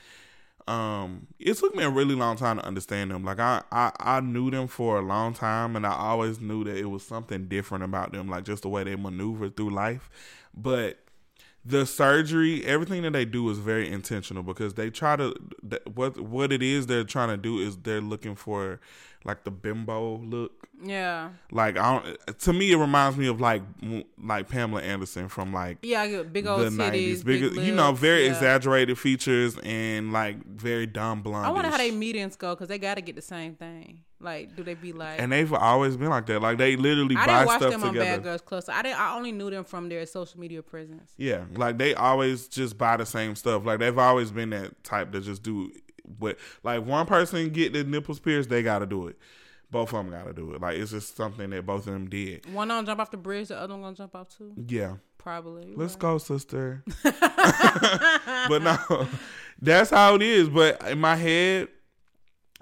[0.67, 3.23] um, it took me a really long time to understand them.
[3.23, 6.77] Like I, I, I knew them for a long time, and I always knew that
[6.77, 10.09] it was something different about them, like just the way they maneuver through life.
[10.55, 10.97] But
[11.63, 15.35] the surgery, everything that they do is very intentional because they try to
[15.93, 18.79] what what it is they're trying to do is they're looking for
[19.23, 20.51] like the bimbo look.
[20.83, 23.61] yeah, Like I don't, to me, it reminds me of like
[24.21, 26.23] like Pamela Anderson from like yeah.
[26.23, 28.31] Big old the nineties, big big, you know, very yeah.
[28.31, 31.45] exaggerated features and like very dumb blonde.
[31.45, 34.01] I wonder how they meetings go because they got to get the same thing.
[34.19, 35.19] Like, do they be like?
[35.19, 36.41] and they've always been like that.
[36.41, 38.17] Like they literally I buy stuff them on together.
[38.17, 38.63] Bad Girls Club.
[38.63, 38.99] So I didn't.
[38.99, 41.11] I only knew them from their social media presence.
[41.17, 43.65] Yeah, like they always just buy the same stuff.
[43.65, 45.71] Like they've always been that type to just do
[46.19, 46.37] what.
[46.63, 49.17] Like one person get the nipples pierced, they got to do it.
[49.69, 50.61] Both of them got to do it.
[50.61, 52.51] Like it's just something that both of them did.
[52.53, 54.53] One on jump off the bridge, the other one gonna jump off too.
[54.67, 55.73] Yeah, Probably.
[55.75, 56.83] let's go, sister.
[57.03, 59.07] but no,
[59.61, 60.49] that's how it is.
[60.49, 61.69] But in my head,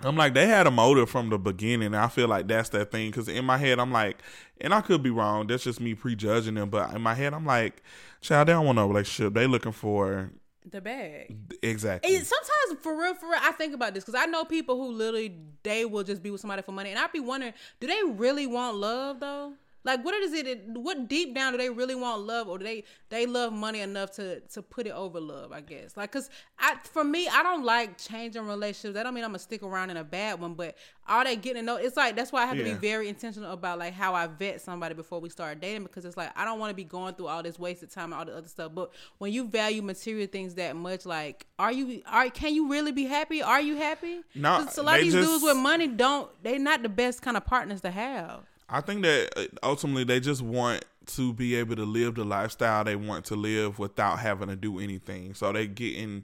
[0.01, 1.93] I'm like they had a motive from the beginning.
[1.93, 4.19] I feel like that's that thing because in my head, I'm like,
[4.61, 5.47] and I could be wrong.
[5.47, 6.69] That's just me prejudging them.
[6.69, 7.81] But in my head, I'm like,
[8.21, 9.33] child, they don't want no relationship.
[9.33, 10.31] They looking for
[10.71, 11.37] the bag.
[11.61, 12.15] exactly.
[12.15, 14.91] And sometimes, for real, for real, I think about this because I know people who
[14.91, 17.99] literally they will just be with somebody for money, and I'd be wondering, do they
[18.05, 19.53] really want love though?
[19.83, 20.67] Like, what is it?
[20.67, 24.11] What deep down do they really want love, or do they they love money enough
[24.13, 25.51] to to put it over love?
[25.53, 28.95] I guess, like, cause I for me, I don't like changing relationships.
[28.95, 30.75] That don't mean I'm gonna stick around in a bad one, but
[31.07, 33.51] all they getting to know, it's like that's why I have to be very intentional
[33.53, 36.59] about like how I vet somebody before we start dating because it's like I don't
[36.59, 38.71] want to be going through all this wasted time and all the other stuff.
[38.75, 42.91] But when you value material things that much, like, are you are can you really
[42.91, 43.41] be happy?
[43.41, 44.21] Are you happy?
[44.35, 46.29] No, 'Cause a lot of these just- dudes with money don't.
[46.43, 48.41] They're not the best kind of partners to have.
[48.71, 52.83] I think that uh, ultimately they just want to be able to live the lifestyle
[52.83, 55.33] they want to live without having to do anything.
[55.33, 56.23] So they getting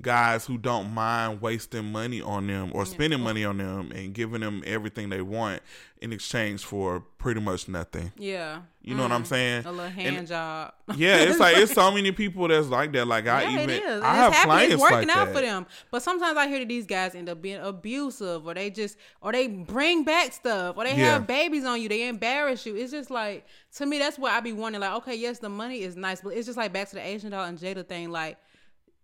[0.00, 4.40] guys who don't mind wasting money on them or spending money on them and giving
[4.40, 5.62] them everything they want
[6.00, 8.12] in exchange for pretty much nothing.
[8.18, 9.62] Yeah, You know what I'm saying?
[9.62, 9.66] Mm.
[9.66, 10.74] a little hand And- job.
[10.94, 13.06] Yeah, it's like it's so many people that's like that.
[13.06, 14.02] Like I Yeah, even it is.
[14.02, 15.34] I have it's clients It's working like out that.
[15.34, 15.66] for them.
[15.90, 19.32] But sometimes I hear that these guys end up being abusive, or they just, or
[19.32, 21.12] they bring back stuff, or they Yeah.
[21.14, 21.88] have babies on you.
[21.88, 22.76] They embarrass you.
[22.76, 24.82] It's just like to me, that's what I be wondering.
[24.82, 27.30] Like, okay, yes, the money is nice, but it's just like back to the Asian
[27.30, 28.10] doll and Jayda thing.
[28.10, 28.36] Like,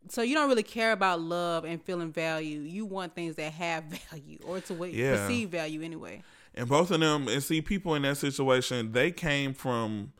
[0.08, 2.60] so you don't really care about love and feeling value.
[2.60, 5.16] You want things that have value or to what Yeah.
[5.16, 6.22] perceive value anyway.
[6.54, 10.12] And both of them, and see, people in that situation, they came from,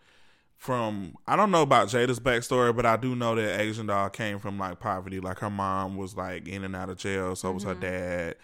[0.57, 4.39] from I don't know about Jayda's backstory, but I do know that Asian doll came
[4.39, 5.20] from like poverty.
[5.20, 7.81] Like her mom was like in and out of jail, so was her mm-hmm.
[7.81, 8.37] dad,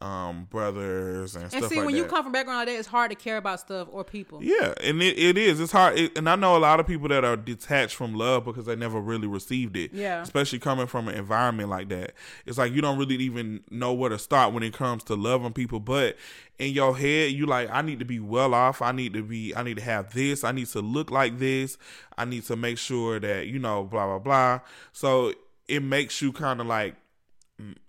[0.00, 2.00] um, brothers, and, And stuff And see, like when that.
[2.00, 4.42] you come from background like that, it's hard to care about stuff or people.
[4.42, 5.60] Yeah, and it, it is.
[5.60, 5.98] It's hard.
[5.98, 8.76] It, and I know a lot of people that are detached from love because they
[8.76, 9.92] never really received it.
[9.92, 10.22] Yeah.
[10.22, 12.12] Especially coming from an environment like that.
[12.44, 15.52] It's like you don't really even know where to start when it comes to loving
[15.52, 15.80] people.
[15.80, 16.16] But
[16.58, 18.82] in your head, you like, I need to be well off.
[18.82, 20.44] I need to be, I need to have this.
[20.44, 21.78] I need to look like this.
[22.18, 24.60] I need to make sure that, you know, blah, blah, blah.
[24.92, 25.32] So
[25.68, 26.96] it makes you kind of like,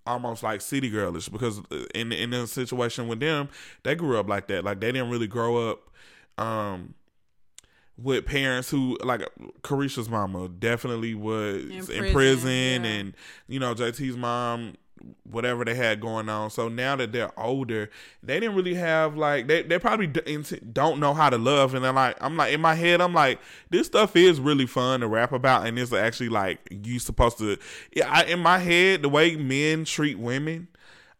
[0.05, 1.61] almost like city girlish because
[1.93, 3.49] in in a situation with them,
[3.83, 4.63] they grew up like that.
[4.63, 5.89] Like they didn't really grow up
[6.37, 6.93] um
[7.97, 9.21] with parents who like
[9.63, 12.89] Caresha's mama definitely was in In prison, prison, yeah.
[12.91, 13.13] and
[13.47, 14.75] you know JT's mom
[15.23, 16.49] whatever they had going on.
[16.49, 17.89] So now that they're older,
[18.23, 21.93] they didn't really have like they they probably don't know how to love and they're
[21.93, 23.39] like I'm like in my head I'm like
[23.69, 27.57] this stuff is really fun to rap about and it's actually like you supposed to
[27.95, 30.67] yeah, I, in my head the way men treat women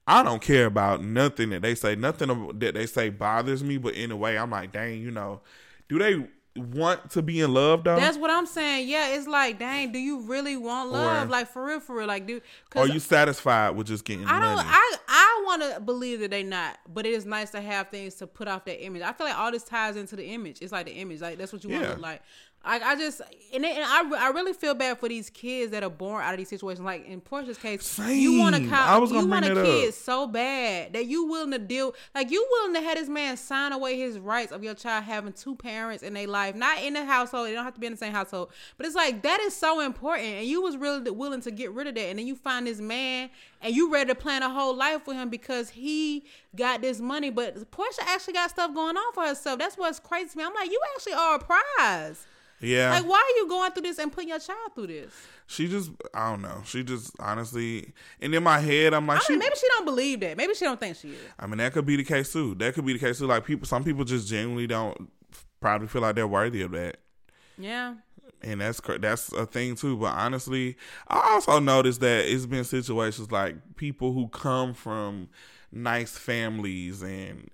[0.10, 1.96] I don't care about nothing that they say.
[1.96, 3.76] Nothing that they say bothers me.
[3.78, 5.42] But in a way, I'm like, dang, you know,
[5.90, 6.26] do they
[6.58, 7.96] want to be in love though?
[7.96, 8.88] That's what I'm saying.
[8.88, 11.28] Yeah, it's like, dang, do you really want love?
[11.28, 12.42] Or- like for real, for real, like, dude.
[12.76, 14.56] Are you satisfied with just getting I don't.
[14.56, 14.70] money?
[14.72, 18.16] I I want to believe that they not, but it is nice to have things
[18.16, 19.02] to put off that image.
[19.02, 20.62] I feel like all this ties into the image.
[20.62, 22.22] It's like the image, like that's what you want to look like.
[22.68, 23.22] I, I just
[23.54, 26.34] and, it, and I, I really feel bad for these kids that are born out
[26.34, 26.84] of these situations.
[26.86, 28.70] Like in Porsha's case, you want a Same.
[28.70, 29.94] co- I was gonna you want a kid up.
[29.94, 33.72] so bad that you willing to deal like you willing to have this man sign
[33.72, 37.06] away his rights of your child having two parents in their life, not in the
[37.06, 37.48] household.
[37.48, 39.80] They don't have to be in the same household, but it's like that is so
[39.80, 42.68] important, and you was really willing to get rid of that, and then you find
[42.68, 43.30] this man
[43.62, 47.30] and you ready to plan a whole life with him because he got this money.
[47.30, 49.60] But Porsha actually got stuff going on for herself.
[49.60, 50.44] That's what's crazy to me.
[50.44, 52.26] I'm like, you actually are a prize.
[52.60, 55.14] Yeah, Like, why are you going through this and putting your child through this?
[55.46, 56.62] she just I don't know.
[56.66, 59.34] She just honestly, and in my head, I'm like, I she.
[59.34, 60.36] mean, maybe she don't believe that.
[60.38, 61.20] Maybe she don't think she is.
[61.40, 62.56] I mean, that could be the case too.
[62.56, 63.28] That could be the case too.
[63.28, 65.10] Like people, some people just genuinely don't
[65.60, 66.98] probably feel like they're worthy of that.
[67.58, 67.96] Yeah.
[68.42, 69.98] and that's that's a thing too.
[69.98, 70.78] But honestly,
[71.08, 75.30] I also noticed that it's been situations like people who come from
[75.72, 77.50] nice families and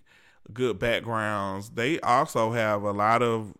[0.53, 1.69] good backgrounds.
[1.71, 3.53] They also have a lot of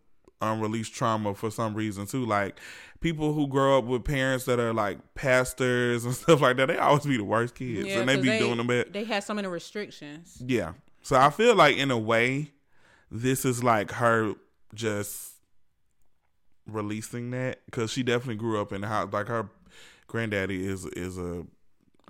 [0.43, 2.25] unreleased trauma for some reason too.
[2.25, 2.59] Like
[2.99, 6.67] people who grow up with parents that are like pastors and stuff like that.
[6.67, 8.93] They always be the worst kids, Yeah, and they be doing them bad.
[8.93, 10.41] They had so many restrictions.
[10.45, 10.73] Yeah.
[11.01, 12.51] So I feel like in a way,
[13.11, 14.33] this is like her
[14.73, 15.31] just
[16.65, 19.11] releasing that because she definitely grew up in the house.
[19.11, 19.49] Like her
[20.07, 21.47] granddaddy is is a An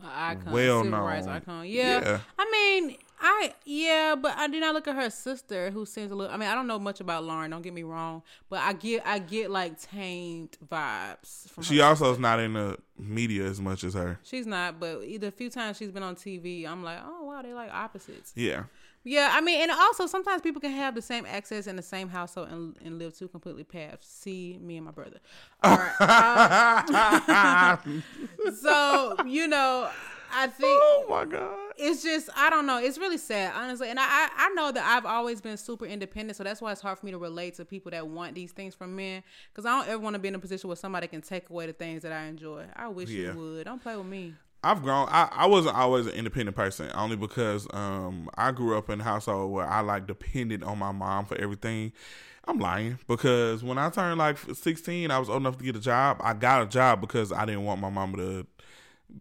[0.03, 1.09] icon, Well known.
[1.29, 1.65] icon.
[1.67, 2.01] Yeah.
[2.01, 2.19] Yeah.
[2.37, 6.15] I mean, I yeah, but I did not look at her sister who seems a
[6.15, 6.33] little.
[6.33, 7.51] I mean, I don't know much about Lauren.
[7.51, 12.11] Don't get me wrong, but I get I get like tamed vibes from she also
[12.11, 14.19] is not in the media as much as her.
[14.23, 17.41] She's not, but either a few times she's been on TV, I'm like, oh wow,
[17.41, 18.33] they like opposites.
[18.35, 18.63] Yeah.
[19.05, 22.07] Yeah, I mean, and also sometimes people can have the same access in the same
[22.07, 24.07] household and, and live two completely paths.
[24.07, 25.19] See me and my brother.
[25.61, 27.79] All right.
[27.85, 28.03] um,
[28.61, 29.89] so you know,
[30.33, 31.55] I think oh my god.
[31.77, 32.77] it's just I don't know.
[32.79, 33.89] It's really sad, honestly.
[33.89, 36.97] And I, I know that I've always been super independent, so that's why it's hard
[36.99, 39.23] for me to relate to people that want these things from men.
[39.51, 41.67] Because I don't ever want to be in a position where somebody can take away
[41.67, 42.65] the things that I enjoy.
[42.75, 43.33] I wish Yeah.
[43.33, 43.65] you would.
[43.65, 44.33] Don't play with me.
[44.65, 45.07] I've grown.
[45.09, 49.03] I, I wasn't always an independent person, only because um I grew up in a
[49.03, 51.91] household where I like depended on my mom for everything.
[52.45, 55.79] I'm lying because when I turned like 16, I was old enough to get a
[55.79, 56.17] job.
[56.21, 58.47] I got a job because I didn't want my mama to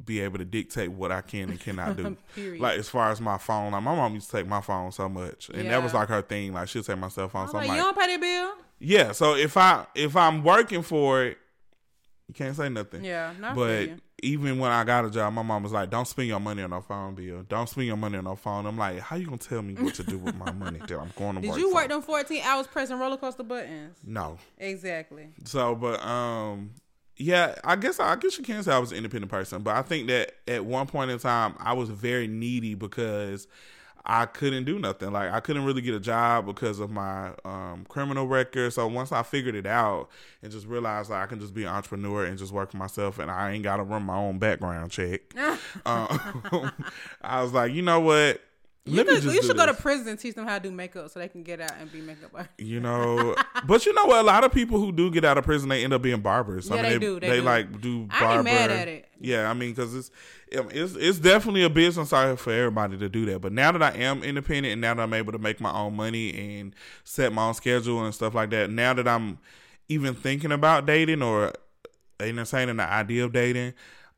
[0.04, 2.16] be able to dictate what I can and cannot do.
[2.58, 5.08] Like as far as my phone, like my mom used to take my phone so
[5.08, 6.52] much, and that was like her thing.
[6.54, 7.42] Like she'll take my cell phone.
[7.42, 8.52] I'm So I'm like, like, you don't pay that bill.
[8.78, 9.12] yeah.
[9.12, 11.38] So if I if I'm working for it,
[12.28, 13.04] you can't say nothing.
[13.04, 13.90] Yeah, not But
[14.22, 16.70] even when I got a job, my mom was like, "Don't spend your money on
[16.70, 17.42] no phone bill.
[17.48, 19.94] Don't spend your money on no phone." I'm like, "How you gonna tell me what
[19.94, 21.74] to do with my money that I'm going to Did work?" Did you for?
[21.74, 23.96] work them 14 hours pressing roller coaster buttons?
[24.04, 24.38] No.
[24.58, 25.28] Exactly.
[25.44, 26.70] So, but um,
[27.16, 29.82] yeah, I guess I guess you can say I was an independent person, but I
[29.82, 33.46] think that at one point in time I was very needy because
[34.04, 35.12] I couldn't do nothing.
[35.12, 38.72] Like I couldn't really get a job because of my um, criminal record.
[38.72, 40.08] So once I figured it out
[40.42, 43.18] and just realized like I can just be an entrepreneur and just work for myself,
[43.18, 45.20] and I ain't got to run my own background check.
[45.86, 46.72] um,
[47.22, 48.40] I was like, you know what?
[48.84, 51.20] You, could, you should go to prison and teach them how to do makeup so
[51.20, 52.54] they can get out and be makeup artists.
[52.58, 54.18] You know, but you know what?
[54.18, 56.68] A lot of people who do get out of prison, they end up being barbers.
[56.68, 57.42] Yeah, they do, they They, do.
[57.42, 58.06] like do.
[58.06, 58.26] Barber.
[58.26, 59.08] I ain't mad at it.
[59.20, 60.10] Yeah, I mean, because it's
[60.58, 63.40] um, it's it's definitely a business out here for everybody to do that.
[63.40, 65.94] But now that I am independent and now that I'm able to make my own
[65.94, 66.74] money and
[67.04, 69.38] set my own schedule and stuff like that, now that I'm
[69.88, 71.52] even thinking about dating or
[72.18, 73.74] entertaining the idea of dating.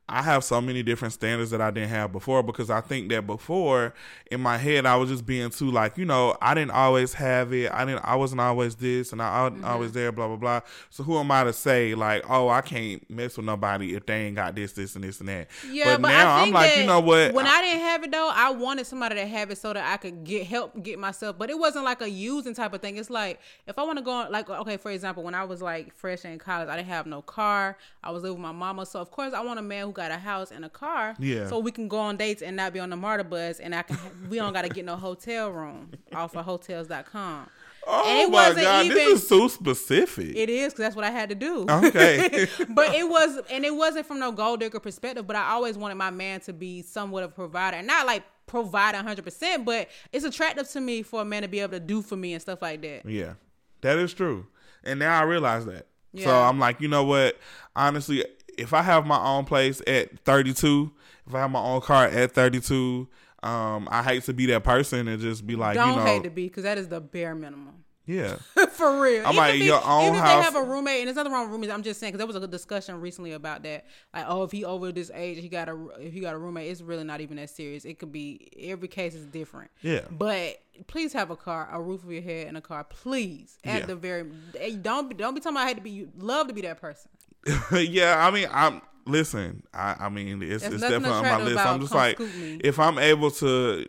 [0.08, 3.26] I have so many different standards that I didn't have before because I think that
[3.26, 3.94] before
[4.30, 7.52] in my head I was just being too like you know I didn't always have
[7.54, 9.70] it I didn't I wasn't always this and I wasn't Mm-hmm.
[9.70, 13.08] always there blah blah blah so who am I to say like oh I can't
[13.10, 16.02] mess with nobody if they ain't got this this and this and that Yeah, but,
[16.02, 18.30] but, now I I'm think like you know what When I didn't have it though,
[18.32, 21.38] I wanted somebody to have it so that I could get help get myself.
[21.38, 22.98] But it wasn't like a using type of thing.
[22.98, 25.62] It's like if I want to go on, like okay, for example, when I was
[25.62, 27.78] like fresh in college, I didn't have no car.
[28.02, 30.10] I was living with my mama, so of course I want a man who got
[30.10, 31.14] a house and a car.
[31.18, 31.48] Yeah.
[31.48, 33.82] So we can go on dates and not be on the MARTA bus, and I
[33.82, 33.96] can
[34.28, 37.46] we don't got to get no hotel room off of hotels.com.
[37.86, 41.04] oh it my wasn't god even- this is so specific It is because that's what
[41.04, 41.66] I had to do.
[41.68, 42.46] Okay.
[42.70, 45.26] but it was, and it wasn't from no gold digger perspective.
[45.26, 48.94] But I always wanted my man to be somewhat of a provider, not like provide
[48.94, 52.02] hundred percent, but it's attractive to me for a man to be able to do
[52.02, 53.06] for me and stuff like that.
[53.06, 53.34] Yeah,
[53.82, 54.46] that is true.
[54.82, 55.86] And now I realize that.
[56.16, 57.36] So I'm like, you know what?
[57.74, 58.24] Honestly,
[58.58, 60.92] if I have my own place at 32,
[61.26, 63.08] if I have my own car at 32,
[63.42, 66.22] Um, I hate to be that person and just be like, Don't you know, hate
[66.24, 67.84] to be because that is the bare minimum.
[68.06, 68.36] yeah,
[68.70, 69.22] For real.
[69.26, 71.16] I'm even like, if, your own even if house- they have a roommate, and there's
[71.16, 71.72] nothing wrong with roommates.
[71.72, 73.84] I'm just saying because there was a good discussion recently about that.
[74.14, 76.70] Like, oh, if he over this age, he got a if he got a roommate,
[76.70, 77.84] it's really not even that serious.
[77.84, 79.70] It could be every case is different.
[79.82, 80.00] Yeah.
[80.10, 82.84] But please have a car, a roof over your head, and a car.
[82.84, 83.86] Please, at Yeah.
[83.86, 84.24] the very
[84.58, 86.10] eh, don't be, don't be talking about I hate to be you.
[86.16, 87.10] Love to be that person.
[87.72, 88.26] yeah.
[88.26, 89.62] I mean, I'm listen.
[89.72, 91.58] I, I mean, it's, There's it's definitely on my list.
[91.58, 93.86] I'm just come like, if I'm able to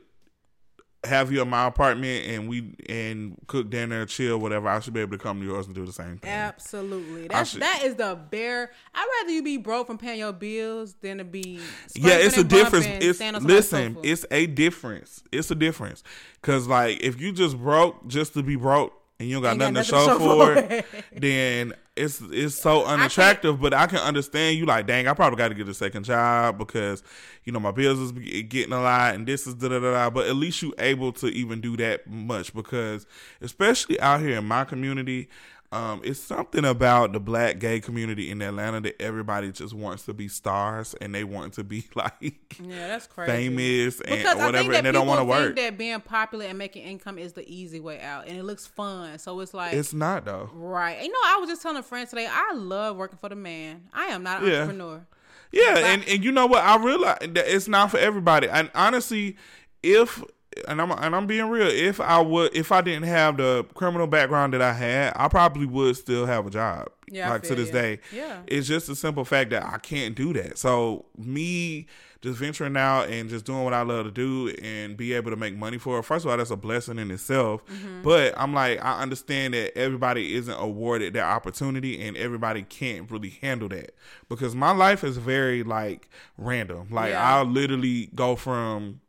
[1.06, 5.02] have you in my apartment and we and cook dinner, chill, whatever, I should be
[5.02, 6.32] able to come to yours and do the same thing.
[6.32, 7.28] Absolutely.
[7.28, 8.72] That's should- that is the bare.
[8.94, 11.60] I'd rather you be broke from paying your bills than to be.
[11.96, 12.86] yeah, it's a difference.
[12.88, 15.24] It's standing on somebody's listen, it's a difference.
[15.32, 16.04] It's a difference.
[16.42, 19.60] Cause like if you just broke just to be broke and you don't got Ain't
[19.60, 20.86] got nothing, nothing to show for it.
[21.14, 23.60] it, then it's it's so unattractive.
[23.60, 26.58] But I can understand you like, dang, I probably got to get a second job
[26.58, 27.04] because
[27.44, 29.92] you know my bills is getting a lot and this is da da da.
[29.92, 30.10] da.
[30.10, 33.06] But at least you able to even do that much because
[33.42, 35.30] especially out here in my community.
[35.72, 40.14] Um, it's something about the black gay community in Atlanta that everybody just wants to
[40.14, 43.32] be stars and they want to be like Yeah, that's crazy.
[43.32, 45.56] famous and Because whatever, and they don't want to work.
[45.58, 49.18] that being popular and making income is the easy way out, and it looks fun.
[49.18, 50.50] So it's like, It's not though.
[50.54, 51.02] right?
[51.02, 52.28] You know, I was just telling a friend today.
[52.32, 53.84] I love working for the man.
[53.92, 54.62] I am not an Yeah.
[54.62, 55.06] entrepreneur.
[55.52, 56.64] Yeah, and, and you know what?
[56.64, 58.48] I realize that it's not for everybody.
[58.50, 59.36] And honestly,
[59.84, 60.24] if
[60.68, 64.08] and I'm and I'm being real, if I would if I didn't have the criminal
[64.08, 66.90] background that I had, I probably would still have a job.
[67.08, 67.74] Yeah, like to this you.
[67.74, 68.00] day.
[68.12, 68.42] Yeah.
[68.48, 70.58] It's just a simple fact that I can't do that.
[70.58, 71.88] So me
[72.22, 75.38] just venturing out and just doing what I love to do and be able to
[75.38, 76.04] make money for it.
[76.04, 77.64] First of all, that's a blessing in itself.
[77.68, 78.02] Mm-hmm.
[78.02, 83.38] But I'm like, I understand that everybody isn't awarded that opportunity and everybody can't really
[83.42, 83.94] handle that.
[84.28, 86.88] Because my life is very like random.
[86.90, 87.36] Like Yeah.
[87.36, 89.02] I'll literally go from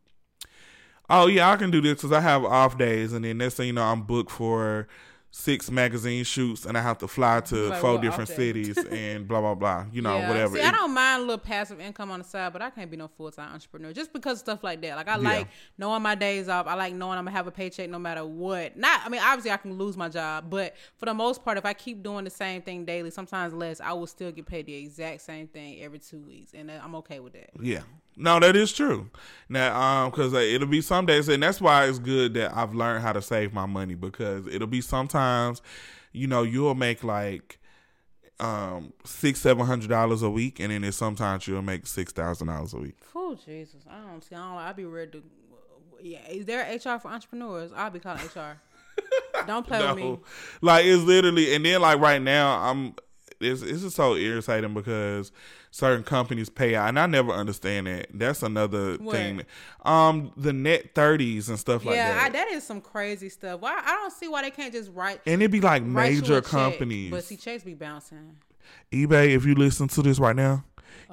[1.10, 3.68] oh yeah, I can do this because I have off days, and then next thing
[3.68, 4.86] you know, I'm booked for
[5.32, 9.40] six magazine shoots, and I have to fly to Like, four different cities, and blah
[9.42, 9.84] blah blah.
[9.92, 10.28] You know, Yeah.
[10.28, 10.56] whatever.
[10.56, 12.96] See, I don't mind a little passive income on the side, but I can't be
[12.96, 14.96] no full time entrepreneur just because of stuff like that.
[14.96, 16.66] Like I like knowing my days off.
[16.66, 18.78] I like knowing I'm gonna have a paycheck no matter what.
[18.78, 21.66] Not, I mean, obviously I can lose my job, but for the most part, if
[21.66, 24.74] I keep doing the same thing daily, sometimes less, I will still get paid the
[24.74, 27.50] exact same thing every two weeks, and uh, I'm okay with that.
[27.60, 27.80] Yeah.
[28.16, 29.10] No, that is true.
[29.48, 33.02] Now, um, because it'll be some days, and that's why it's good that I've learned
[33.02, 35.60] how to save my money because it'll be sometimes,
[36.12, 37.58] you know, you'll make like
[38.40, 42.48] um six, seven hundred dollars a week, and then it's sometimes you'll make six thousand
[42.48, 42.96] dollars a week.
[43.14, 44.34] Oh Jesus, I don't see.
[44.34, 44.58] I don't.
[44.58, 45.22] I'll be ready to.
[46.02, 47.70] Yeah, is there HR for entrepreneurs?
[47.74, 48.60] I'll be calling HR.
[49.46, 50.18] don't play with me.
[50.60, 52.94] Like it's literally, and then like right now, I'm.
[53.40, 55.32] It's it's just so irritating because
[55.70, 58.06] certain companies pay out, and I never understand that.
[58.14, 59.14] That's another What?
[59.16, 59.42] thing.
[59.84, 62.16] Um, the net thirties and stuff like that.
[62.16, 63.60] Yeah, that is some crazy stuff.
[63.60, 66.18] Why I don't see why they can't just write and it'd be like write you
[66.18, 66.44] a major check.
[66.50, 67.10] companies.
[67.10, 68.36] But see, checks be bouncing.
[68.92, 70.64] eBay, if you listen to this right now,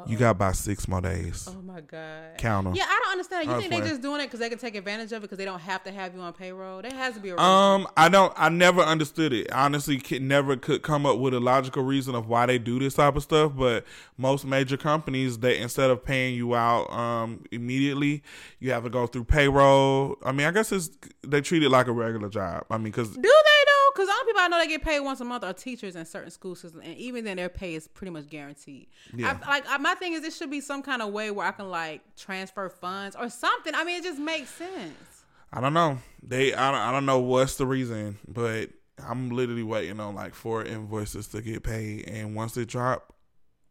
[0.07, 1.47] you got about six more days.
[1.49, 2.37] Oh my god.
[2.37, 2.75] Count 'em.
[2.75, 3.47] Yeah, I don't understand.
[3.47, 3.89] You I think they swear.
[3.89, 5.91] just doing it because they can take advantage of it because they don't have to
[5.91, 6.81] have you on payroll?
[6.81, 7.45] There has to be a reason.
[7.45, 8.33] Um, I don't.
[8.35, 9.51] I never understood it.
[9.51, 12.95] Honestly, could, never could come up with a logical reason of why they do this
[12.95, 13.53] type of stuff.
[13.55, 13.85] But
[14.17, 18.23] most major companies, they instead of paying you out um immediately,
[18.59, 20.17] you have to go through payroll.
[20.23, 20.89] I mean, I guess it's
[21.21, 22.65] they treat it like a regular job.
[22.69, 23.52] I mean, because Do they?
[23.93, 26.31] Because only people I know that get paid once a month are teachers in certain
[26.31, 28.87] school systems, and even then, their pay is pretty much guaranteed.
[29.15, 29.37] Yeah.
[29.43, 31.51] I, like I, my thing is, it should be some kind of way where I
[31.51, 33.73] can like transfer funds or something.
[33.75, 35.23] I mean, it just makes sense.
[35.51, 35.99] I don't know.
[36.21, 38.69] They I don't, I don't know what's the reason, but
[39.07, 43.13] I'm literally waiting on like four invoices to get paid, and once they drop,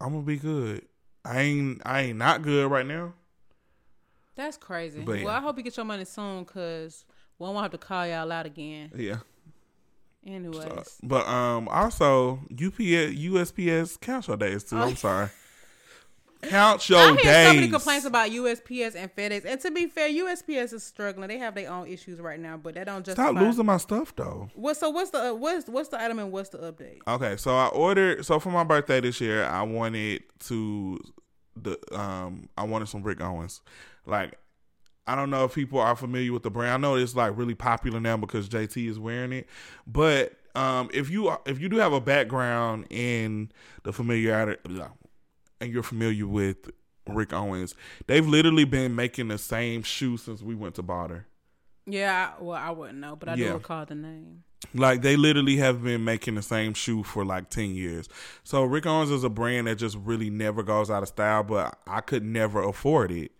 [0.00, 0.86] I'm gonna be good.
[1.24, 3.14] I ain't I ain't not good right now.
[4.34, 5.00] That's crazy.
[5.00, 5.22] But.
[5.22, 7.04] Well, I hope you get your money soon, cause
[7.38, 8.92] we won't have to call y'all out again.
[8.94, 9.18] Yeah.
[10.26, 12.78] Anyways, Uh, but um also UPS
[13.16, 14.76] USPS count your days too.
[14.78, 15.28] I'm sorry.
[16.42, 17.46] Count your I hear days.
[17.48, 21.28] so many complaints about USPS and FedEx, and to be fair, USPS is struggling.
[21.28, 24.12] They have their own issues right now, but that don't just Stop losing my stuff
[24.16, 24.48] though.
[24.54, 24.76] What?
[24.76, 26.98] So what's the uh, what's what's the item and what's the update?
[27.06, 28.26] Okay, so I ordered.
[28.26, 30.98] So for my birthday this year, I wanted to
[31.54, 33.60] the um I wanted some Rick Owens.
[34.04, 34.36] Like
[35.06, 36.72] I don't know if people are familiar with the brand.
[36.72, 39.48] I know it's like really popular now because JT is wearing it.
[39.86, 43.50] But um if you are, if you do have a background in
[43.84, 44.60] the familiarity
[45.60, 46.70] and you're familiar with
[47.08, 47.74] Rick Owens,
[48.06, 51.26] they've literally been making the same shoe since we went to Barter.
[51.84, 53.48] Yeah, I, well, I wouldn't know, but I Yeah.
[53.48, 54.44] do recall the name.
[54.72, 58.08] Like they literally have been making the same shoe for like ten years.
[58.44, 61.76] So Rick Owens is a brand that just really never goes out of style, but
[61.88, 63.32] I could never afford it.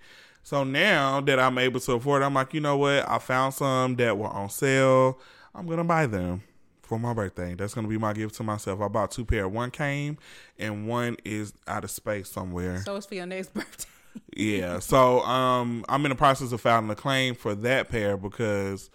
[0.43, 3.09] So now that I'm able to afford, it, I'm like, you know what?
[3.09, 5.19] I found some that were on sale.
[5.55, 6.43] I'm gonna buy them
[6.83, 7.55] for my birthday.
[7.55, 8.81] That's gonna be my gift to myself.
[8.81, 9.49] I bought two pair.
[9.49, 10.19] One came,
[10.59, 12.83] and one is out of space somewhere.
[12.85, 13.89] So it's for your next birthday.
[14.37, 14.79] yeah.
[14.79, 18.91] So um, I'm in the process of filing a claim for that pair because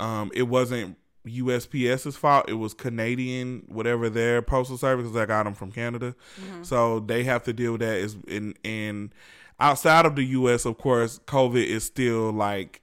[0.00, 0.96] um, it wasn't
[1.26, 2.48] USPS's fault.
[2.48, 5.14] It was Canadian, whatever their postal service.
[5.14, 6.14] I got them from Canada,
[6.62, 7.96] so they have to deal with that.
[7.98, 9.12] Is in in
[9.60, 10.64] outside of the U.S.
[10.64, 12.82] Of course, COVID is still like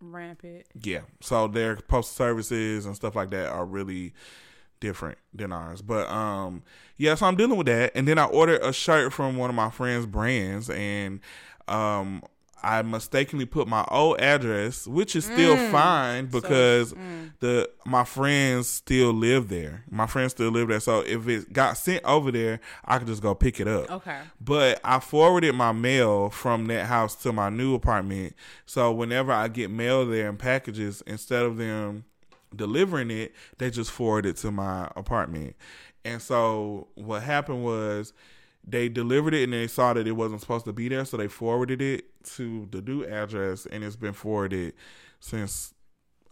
[0.00, 0.66] Rampant.
[0.82, 1.00] yeah.
[1.20, 4.14] So their postal services and stuff like that are really
[4.80, 5.80] different than ours.
[5.80, 6.62] But um
[6.96, 7.92] yeah, so I'm dealing with that.
[7.94, 11.20] And then I ordered a shirt from one of my friends' brands and
[11.68, 12.22] um
[12.62, 15.70] I mistakenly put my old address, which is still mm.
[15.70, 17.32] fine because mm.
[17.40, 19.84] the my friends still live there.
[19.90, 20.80] My friends still live there.
[20.80, 23.90] So if it got sent over there, I could just go pick it up.
[23.90, 24.20] Okay.
[24.40, 28.34] But I forwarded my mail from that house to my new apartment.
[28.66, 32.04] So whenever I get mail there in packages, instead of them
[32.54, 35.56] delivering it, they just forward it to my apartment.
[36.04, 38.12] And so what happened was
[38.64, 41.28] they delivered it and they saw that it wasn't supposed to be there, so they
[41.28, 42.04] forwarded it
[42.36, 44.74] to the new address and it's been forwarded
[45.20, 45.74] since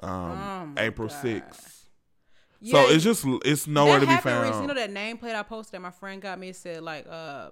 [0.03, 1.89] um, Oh April sixth.
[2.61, 4.43] Yeah, so it's just it's nowhere to be found.
[4.47, 4.62] recently.
[4.62, 6.51] You know that nameplate I posted that my friend got me?
[6.51, 7.51] It said like uh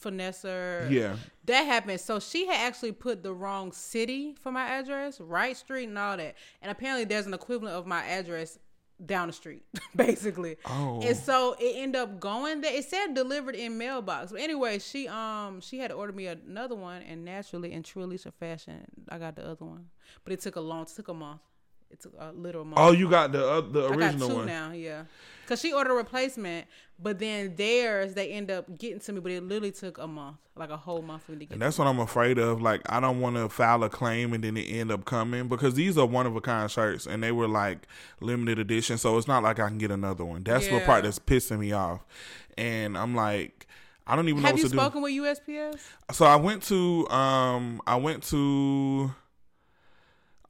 [0.00, 0.88] Finessa.
[0.90, 1.16] yeah.
[1.46, 2.00] That happened.
[2.00, 6.16] So she had actually put the wrong city for my address, right street and all
[6.16, 6.36] that.
[6.62, 8.58] And apparently there's an equivalent of my address
[9.04, 9.64] down the street,
[9.96, 10.56] basically.
[10.66, 11.00] Oh.
[11.02, 12.74] And so it ended up going there.
[12.74, 14.32] It said delivered in mailbox.
[14.32, 18.18] But anyway, she um she had to order me another one and naturally and truly
[18.18, 19.86] to fashion, I got the other one.
[20.24, 21.40] But it took a long it took a month.
[21.90, 22.78] It took a little month.
[22.78, 24.46] Oh, you got the uh, the I got original two one.
[24.46, 25.04] now, yeah.
[25.50, 26.68] Cause she ordered a replacement,
[27.00, 30.36] but then theirs they end up getting to me, but it literally took a month,
[30.54, 31.52] like a whole month for me to get.
[31.54, 32.62] And that's what I'm afraid of.
[32.62, 35.74] Like, I don't want to file a claim and then it end up coming because
[35.74, 37.88] these are one of a kind shirts and they were like
[38.20, 38.96] limited edition.
[38.96, 40.44] So it's not like I can get another one.
[40.44, 42.00] That's the part that's pissing me off.
[42.56, 43.66] And I'm like,
[44.06, 44.78] I don't even know Have what you to do.
[44.78, 45.80] spoken with USPS?
[46.12, 49.12] So I went to um I went to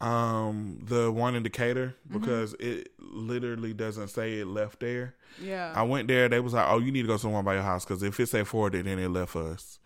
[0.01, 2.19] um the one in Decatur Mm-hmm.
[2.19, 5.15] because it literally doesn't say it left there.
[5.41, 5.73] Yeah.
[5.75, 6.29] I went there.
[6.29, 8.03] They was like, "Oh, you need to go to the one by your house because
[8.03, 9.79] if it said forwarded, then it left us,"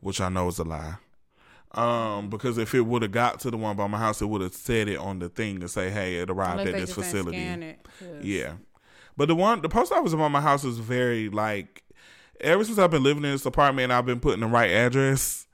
[0.00, 0.96] which I know is a lie.
[1.72, 4.40] Um, because if it would have got to the one by my house, it would
[4.40, 7.38] have said it on the thing to say, "Hey, it arrived Unless at this facility."
[7.38, 7.86] it,
[8.22, 8.52] Yeah,
[9.16, 11.82] but the one, the post office by my house is very like.
[12.40, 15.45] Ever since I've been living in this apartment, I've been putting the right address.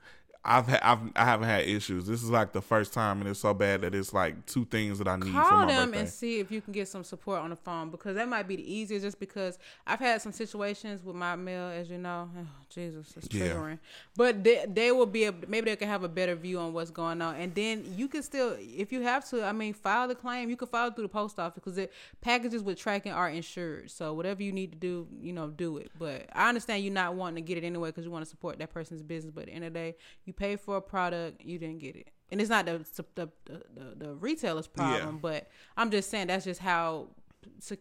[0.45, 2.05] I've, ha- I've I haven't had issues.
[2.05, 4.97] This is like the first time, and it's so bad that it's like two things
[4.97, 5.99] that I need for Call my them birthday.
[6.01, 8.57] and see if you can get some support on the phone because that might be
[8.57, 9.05] the easiest.
[9.05, 12.29] Just because I've had some situations with my mail, as you know.
[12.43, 13.49] Oh, Jesus, it's Yeah.
[13.53, 13.77] triggering.
[14.15, 16.89] But they, they will be able, maybe they can have a better view on what's
[16.89, 20.15] going on, and then you can still, if you have to, I mean, file the
[20.15, 20.49] claim.
[20.49, 21.87] You can file it through the post office because the
[22.21, 23.91] packages with tracking are insured.
[23.91, 25.91] So whatever you need to do, you know, do it.
[25.99, 28.57] But I understand you not wanting to get it anyway because you want to support
[28.57, 29.31] that person's business.
[29.33, 31.95] But at the end of the day, you pay for a product, you didn't get
[31.95, 32.09] it.
[32.31, 35.19] And it's not the the the, the, the retailer's problem, Yeah.
[35.21, 37.09] but I'm just saying that's just how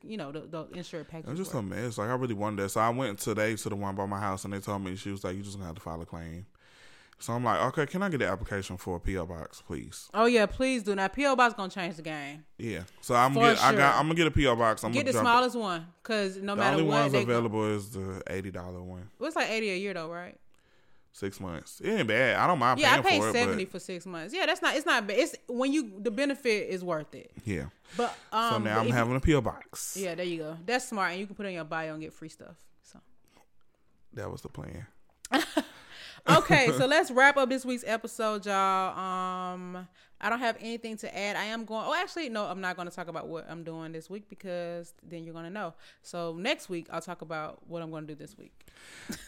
[0.02, 1.30] you know the, the insured package.
[1.30, 1.62] It's just work.
[1.62, 1.98] a mess.
[1.98, 2.68] Like I really wanted that.
[2.70, 5.10] So I went today to the one by my house, and they told me she
[5.10, 6.46] was like, "You just gonna have to file a claim."
[7.18, 10.26] So I'm like, "Okay, can I get an application for a PO box, please?" Oh
[10.26, 10.94] yeah, please do.
[10.96, 12.44] Now PO box gonna change the game.
[12.58, 12.82] Yeah.
[13.00, 14.82] So I'm For get, I got I'm gonna get a PO box.
[14.82, 15.28] I'm Get the jump it.
[15.28, 18.82] smallest one, cause no The matter only what, ones they available is the eighty dollar
[18.82, 19.08] one.
[19.20, 20.36] Go, it's like eighty a year though, right?
[21.14, 21.80] Six months.
[21.80, 22.36] It ain't bad.
[22.36, 24.32] I don't mind Yeah, I paid for seventy But for six months.
[24.34, 24.74] Yeah, that's not.
[24.76, 25.18] It's not bad.
[25.18, 27.30] It's when you the benefit is worth it.
[27.44, 27.64] yeah.
[27.96, 29.96] But um, So now but I'm if you- having a PO box.
[30.00, 30.56] yeah, there you go.
[30.64, 32.56] That's smart, and you can put it in your bio and get free stuff.
[32.82, 32.98] So.
[34.14, 34.86] That was the plan.
[36.28, 38.98] okay, so let's wrap up this week's episode, y'all.
[38.98, 39.88] Um,
[40.20, 41.36] I don't have anything to add.
[41.36, 41.84] I am going.
[41.86, 44.94] Oh, actually, no, I'm not going to talk about what I'm doing this week because
[45.02, 45.74] then you're going to know.
[46.02, 48.52] So next week, I'll talk about what I'm going to do this week.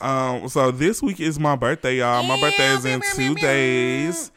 [0.01, 0.49] Um.
[0.49, 2.23] So this week is my birthday, y'all.
[2.23, 4.31] My birthday is in two days.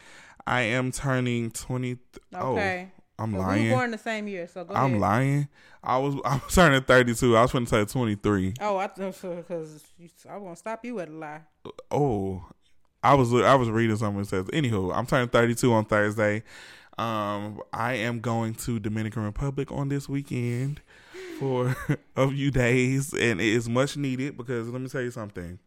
[0.46, 1.98] I am turning twenty.
[2.34, 2.92] Okay.
[2.92, 3.64] Oh, I'm lying.
[3.64, 5.02] we were born the same year, so go I'm ahead.
[5.02, 5.48] lying.
[5.84, 7.36] I was I was turning 32.
[7.36, 8.54] I was going to say 23.
[8.62, 9.84] Oh, I because
[10.30, 11.42] I won't stop you at a lie.
[11.90, 12.46] Oh,
[13.08, 14.46] I was I was reading something that says.
[14.48, 16.44] Anywho, I'm turning 32 on Thursday.
[16.98, 20.82] Um, I am going to Dominican Republic on this weekend
[21.40, 21.74] for
[22.18, 25.58] a few days, and it is much needed because let me tell you something.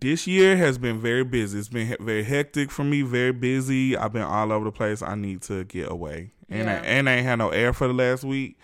[0.00, 1.58] This year has been very busy.
[1.58, 3.02] It's been very hectic for me.
[3.02, 3.98] Very busy.
[3.98, 5.02] I've been all over the place.
[5.02, 7.94] I need to get away, and I, and I ain't had no air for the
[7.94, 8.58] last week.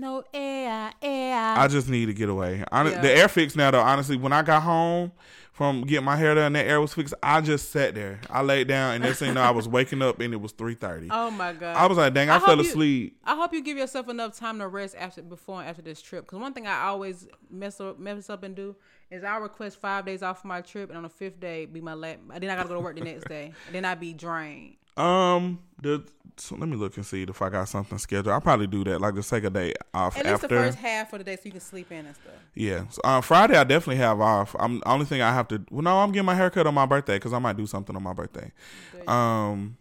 [0.00, 1.54] No air, air.
[1.58, 2.64] I just need to get away.
[2.72, 3.00] Hon- Yeah.
[3.00, 3.80] The air fix now though.
[3.80, 5.12] Honestly, when I got home
[5.52, 6.54] from getting my hair done.
[6.54, 7.12] That air was fixed.
[7.22, 8.18] I just sat there.
[8.30, 10.52] I laid down, and next thing you know, I was waking up, and it was
[10.52, 11.08] three thirty.
[11.10, 11.76] Oh my god!
[11.76, 13.18] I was like, dang, I, I fell you- asleep.
[13.24, 16.24] I hope you give yourself enough time to rest after, before, and after this trip.
[16.24, 18.74] Because one thing I always mess up, mess up and do
[19.10, 21.92] is I request five days off my trip, and on the fifth day be my
[21.94, 22.20] lap.
[22.38, 24.76] Then I gotta go to work the next day, and then I be drained.
[25.00, 26.04] Um, the
[26.40, 28.28] so let me look and see if I got something scheduled.
[28.28, 30.48] I'll probably do that, like just take a day off At least after.
[30.48, 32.32] the first half of the day, so you can sleep in and stuff.
[32.54, 34.56] Yeah, so, uh, Friday I definitely have off.
[34.58, 35.62] I'm only thing I have to.
[35.70, 38.02] Well, no, I'm getting my haircut on my birthday because I might do something on
[38.02, 38.52] my birthday.
[38.92, 39.08] Good.
[39.08, 39.76] Um,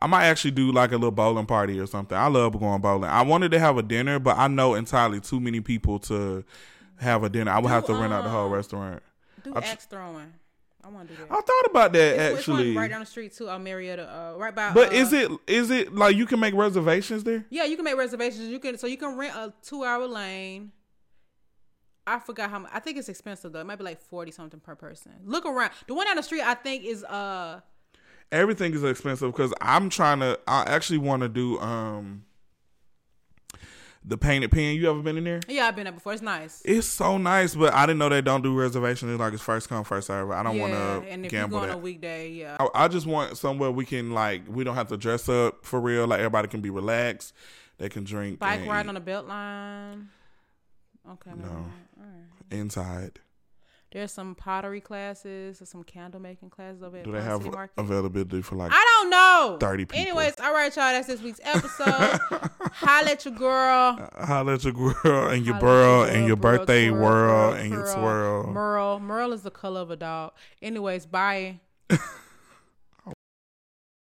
[0.00, 2.16] I might actually do like a little bowling party or something.
[2.16, 3.10] I love going bowling.
[3.10, 6.44] I wanted to have a dinner, but I know entirely too many people to
[7.00, 7.50] have a dinner.
[7.50, 9.02] I would have to rent out the whole um, restaurant.
[9.42, 10.34] Do I axe throwing.
[10.88, 11.30] I want to do that.
[11.30, 12.76] I thought about that It's- it's one actually.
[12.76, 14.72] right down the street too, uh, Marietta, uh, right by.
[14.72, 17.44] but uh, is it is it like you can make reservations there?
[17.50, 18.48] Yeah, you can make reservations.
[18.48, 20.72] You can so you can rent a two hour lane.
[22.06, 22.70] I forgot how much.
[22.72, 23.60] I think it's expensive though.
[23.60, 25.12] It might be like forty something per person.
[25.24, 25.72] Look around.
[25.86, 27.60] The one down the street, I think, is uh.
[28.32, 30.38] Everything is expensive because I'm trying to.
[30.46, 32.24] I actually want to do um
[34.08, 34.76] the Painted Pin.
[34.76, 35.40] You ever been in there?
[35.46, 36.14] Yeah, I've been there before.
[36.14, 36.62] It's nice.
[36.64, 39.12] It's so nice, but I didn't know they don't do reservations.
[39.12, 40.30] It's like it's first come first serve.
[40.30, 42.56] I don't yeah, want and to if you gamble go on a weekday, yeah.
[42.58, 45.78] I, I just want somewhere we can like we don't have to dress up for
[45.80, 46.06] real.
[46.06, 47.34] Like everybody can be relaxed.
[47.76, 50.06] They can drink Bike and ride on the BeltLine.
[51.12, 51.30] Okay.
[51.30, 51.44] No.
[51.44, 51.50] No.
[51.50, 52.58] All right.
[52.58, 53.20] inside.
[53.90, 57.80] There's some pottery classes, there's some candle making classes over at Do they have Market.
[57.80, 58.70] availability for like?
[58.72, 59.56] I don't know.
[59.60, 59.98] 30 people.
[59.98, 60.92] Anyways, all right, y'all.
[60.92, 61.86] That's this week's episode.
[62.60, 64.10] Holla at your girl.
[64.18, 68.46] Holla at your girl and your burl and your birthday twirl, whirl and your swirl.
[68.52, 69.00] Merle.
[69.00, 70.32] Merle is the color of a dog.
[70.60, 71.60] Anyways, bye.